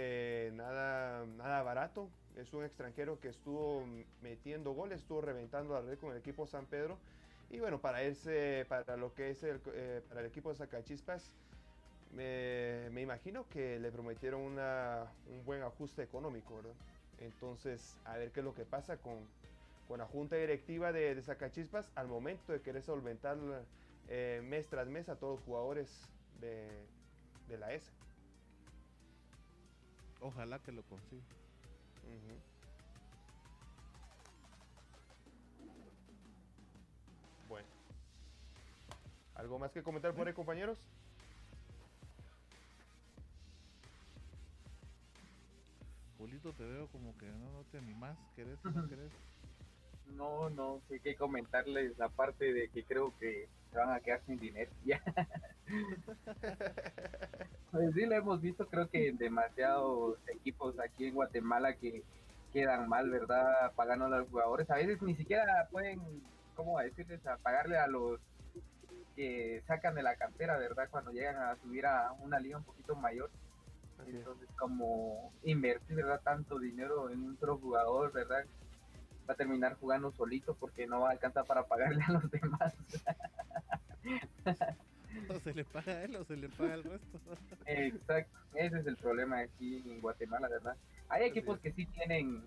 [0.52, 2.08] nada, nada barato.
[2.40, 3.84] Es un extranjero que estuvo
[4.22, 6.96] metiendo goles, estuvo reventando la red con el equipo San Pedro.
[7.50, 11.34] Y bueno, para ese, para lo que es el, eh, para el equipo de Sacachispas,
[12.12, 16.74] me, imagino que le prometieron un buen ajuste económico, ¿verdad?
[17.18, 19.18] Entonces, a ver qué es lo que pasa con,
[19.96, 23.36] la junta directiva de, de Sacachispas al momento de querer solventar
[24.08, 26.08] eh, mes tras mes a todos los jugadores
[26.40, 26.68] de,
[27.48, 27.90] de la S.
[30.20, 31.39] Ojalá que lo consiga.
[37.48, 37.68] Bueno.
[39.34, 40.78] ¿Algo más que comentar por ahí, compañeros?
[46.18, 49.10] Julito, te veo como que no, no te animás, ¿querés o no querés?
[50.16, 54.38] No, no sé qué comentarles, aparte de que creo que se van a quedar sin
[54.38, 54.70] dinero.
[54.84, 55.00] Ya.
[57.70, 62.02] Pues sí, lo hemos visto, creo que en demasiados equipos aquí en Guatemala que
[62.52, 63.72] quedan mal, ¿verdad?
[63.76, 64.68] Pagando a los jugadores.
[64.70, 66.00] A veces ni siquiera pueden,
[66.56, 67.24] ¿cómo decirles?
[67.26, 68.18] A pagarle a los
[69.14, 70.88] que sacan de la cantera, ¿verdad?
[70.90, 73.30] Cuando llegan a subir a una liga un poquito mayor.
[74.00, 74.16] Así es.
[74.16, 76.20] Entonces, como invertir, ¿verdad?
[76.24, 78.44] Tanto dinero en un solo jugador, ¿verdad?
[79.30, 82.74] Va a terminar jugando solito porque no va a alcanzar para pagarle a los demás.
[85.28, 87.20] O se le paga a él o se le paga al resto.
[87.66, 90.76] Exacto, ese es el problema aquí en Guatemala, ¿verdad?
[91.08, 92.44] Hay equipos que sí tienen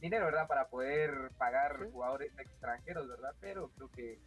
[0.00, 0.46] dinero, ¿verdad?
[0.46, 1.90] Para poder pagar Sí.
[1.92, 3.34] jugadores extranjeros, ¿verdad?
[3.40, 4.18] Pero creo que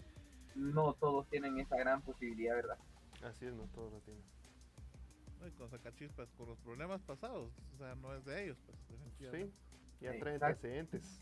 [0.55, 2.77] no todos tienen esa gran posibilidad, ¿verdad?
[3.23, 4.23] Así es, no todos lo tienen.
[5.39, 8.77] No, y con sacachispas, con los problemas pasados, o sea, no es de ellos, pues.
[9.31, 9.51] Sí,
[10.01, 10.45] ya traen Exacto.
[10.45, 11.21] antecedentes.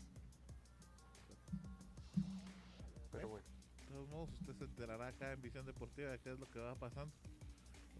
[3.12, 3.46] Pero bueno,
[3.80, 6.58] De todos modos, usted se enterará acá en Visión Deportiva de qué es lo que
[6.58, 7.12] va pasando.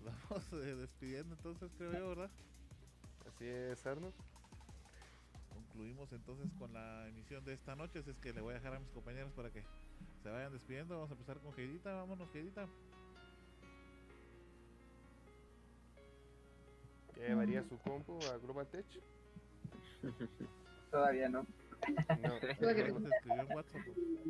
[0.04, 2.30] Nos vamos eh, despidiendo entonces, creo yo, ¿verdad?
[3.26, 4.12] así es, Arno.
[5.52, 8.74] Concluimos entonces con la emisión de esta noche, así es que le voy a dejar
[8.74, 9.62] a mis compañeros para que
[10.22, 10.94] se vayan despidiendo.
[10.94, 12.66] Vamos a empezar con Geidita, vámonos Geidita.
[17.16, 18.86] ¿Ya llevaría su compu a Global Tech?
[20.90, 21.46] Todavía no.
[22.22, 22.28] No,
[22.60, 22.72] Nos
[23.04, 23.82] escribió en WhatsApp.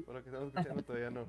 [0.05, 1.27] por lo que estamos escuchando todavía no.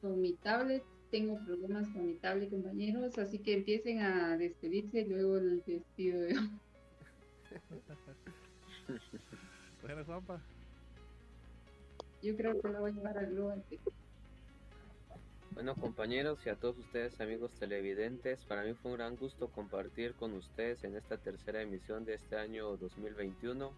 [0.00, 0.82] con mi tablet.
[1.10, 6.28] Tengo problemas con mi tablet, compañeros, así que empiecen a despedirse y luego el despido
[6.28, 6.40] yo.
[9.82, 10.40] Bueno, Juanpa,
[12.22, 13.80] Yo creo que lo voy a llevar al Global Tech.
[15.52, 20.14] Bueno compañeros y a todos ustedes amigos televidentes, para mí fue un gran gusto compartir
[20.14, 23.72] con ustedes en esta tercera emisión de este año 2021.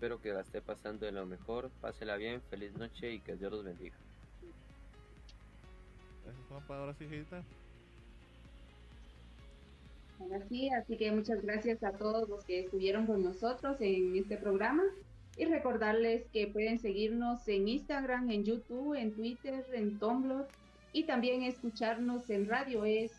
[0.00, 3.52] Espero que la esté pasando de lo mejor, pásela bien, feliz noche y que Dios
[3.52, 3.94] los bendiga.
[6.24, 7.42] gracias Juanpa, ahora sí Geidita.
[10.18, 14.38] Ahora sí, así que muchas gracias a todos los que estuvieron con nosotros en este
[14.38, 14.84] programa
[15.36, 20.46] y recordarles que pueden seguirnos en Instagram, en YouTube, en Twitter, en Tumblr
[20.94, 23.12] y también escucharnos en radio es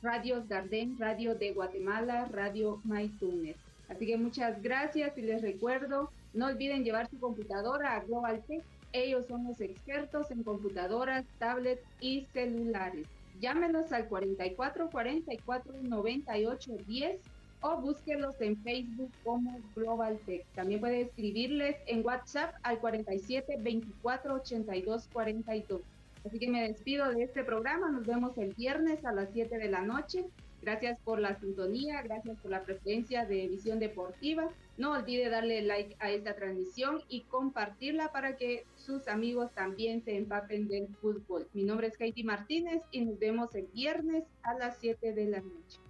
[0.00, 3.56] Radio Garden, Radio de Guatemala, Radio MyTuner.
[3.90, 8.62] Así que muchas gracias y les recuerdo, no olviden llevar su computadora a Global Tech.
[8.92, 13.06] Ellos son los expertos en computadoras, tablets y celulares.
[13.40, 17.20] llámenos al 44 44 98 10
[17.62, 20.44] o búsquelos en Facebook como Global Tech.
[20.54, 25.80] También puede escribirles en WhatsApp al 47 24 82 42.
[26.24, 27.90] Así que me despido de este programa.
[27.90, 30.26] Nos vemos el viernes a las 7 de la noche.
[30.62, 34.50] Gracias por la sintonía, gracias por la preferencia de Visión Deportiva.
[34.76, 40.16] No olvide darle like a esta transmisión y compartirla para que sus amigos también se
[40.16, 41.48] empapen del fútbol.
[41.54, 45.40] Mi nombre es Katie Martínez y nos vemos el viernes a las 7 de la
[45.40, 45.80] noche.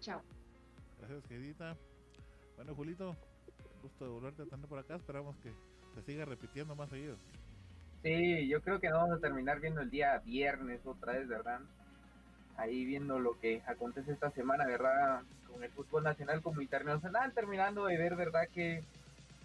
[0.00, 0.22] Chao.
[0.98, 1.76] Gracias, queridita.
[2.54, 3.16] Bueno, Julito,
[3.82, 4.94] gusto de volverte a tener por acá.
[4.94, 5.52] Esperamos que
[5.94, 7.16] se siga repitiendo más seguido.
[8.02, 11.60] Sí, yo creo que vamos a terminar viendo el día viernes otra vez, ¿verdad?
[12.58, 15.22] Ahí viendo lo que acontece esta semana, ¿verdad?
[15.50, 18.48] Con el fútbol nacional como internacional, terminando de ver, ¿verdad?
[18.52, 18.82] Que,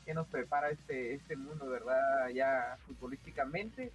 [0.04, 2.28] que nos prepara este, este mundo, ¿verdad?
[2.34, 3.92] Ya futbolísticamente,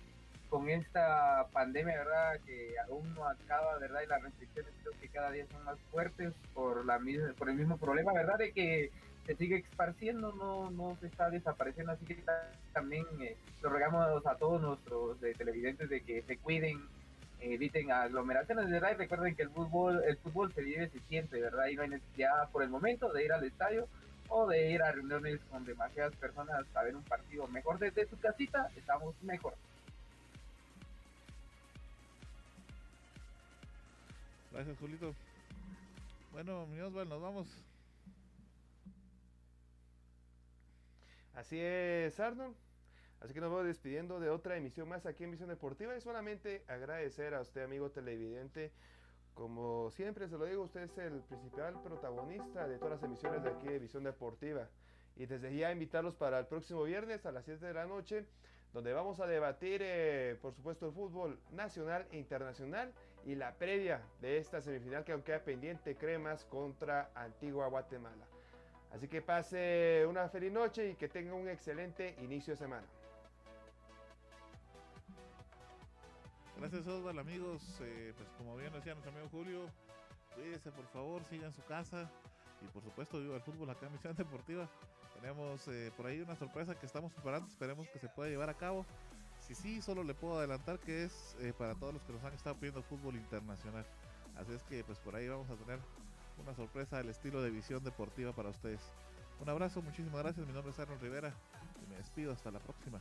[0.49, 2.41] con esta pandemia, ¿verdad?
[2.47, 4.01] Que aún no acaba, ¿verdad?
[4.05, 6.99] Y las restricciones creo que cada día son más fuertes por, la
[7.37, 8.39] por el mismo problema, ¿verdad?
[8.39, 8.91] De que
[9.29, 12.25] se sigue esparciendo, no, no se está desapareciendo, así que
[12.73, 16.81] también eh, lo regamos a todos nuestros eh, televidentes de que se cuiden,
[17.41, 18.93] eviten aglomeraciones, ¿verdad?
[18.93, 21.69] Y recuerden que el fútbol, el fútbol se vive, se siente, ¿verdad?
[21.69, 23.89] Y no hay necesidad por el momento de ir al estadio
[24.29, 28.19] o de ir a reuniones con demasiadas personas a ver un partido mejor desde su
[28.19, 29.55] casita, estamos mejor.
[34.53, 35.15] Gracias, Julito.
[36.33, 37.47] Bueno, mi Osval, nos vamos.
[41.35, 42.68] Así es, Arnold.
[43.21, 46.63] Así que nos vamos despidiendo de otra emisión más aquí en Visión Deportiva y solamente
[46.69, 48.71] agradecer a usted, amigo televidente.
[49.35, 53.51] Como siempre se lo digo, usted es el principal protagonista de todas las emisiones de
[53.51, 54.69] aquí de Visión Deportiva.
[55.17, 58.25] Y desde ya invitarlos para el próximo viernes a las 7 de la noche,
[58.73, 62.93] donde vamos a debatir, eh, por supuesto, el fútbol nacional e internacional
[63.25, 68.27] y la previa de esta semifinal que aún queda pendiente, Cremas contra Antigua Guatemala.
[68.93, 72.87] Así que pase una feliz noche y que tenga un excelente inicio de semana.
[76.59, 79.71] Gracias Osval amigos, eh, pues como bien decía nuestro amigo Julio,
[80.35, 82.11] cuídese por favor, siga en su casa
[82.61, 84.69] y por supuesto viva el fútbol acá en Misión Deportiva.
[85.15, 88.55] Tenemos eh, por ahí una sorpresa que estamos preparando, esperemos que se pueda llevar a
[88.55, 88.85] cabo.
[89.39, 92.35] Si sí, solo le puedo adelantar que es eh, para todos los que nos han
[92.35, 93.87] estado pidiendo fútbol internacional.
[94.37, 95.79] Así es que pues por ahí vamos a tener
[96.43, 98.81] una sorpresa del estilo de visión deportiva para ustedes.
[99.41, 100.45] Un abrazo, muchísimas gracias.
[100.45, 101.33] Mi nombre es Arnold Rivera
[101.85, 103.01] y me despido hasta la próxima.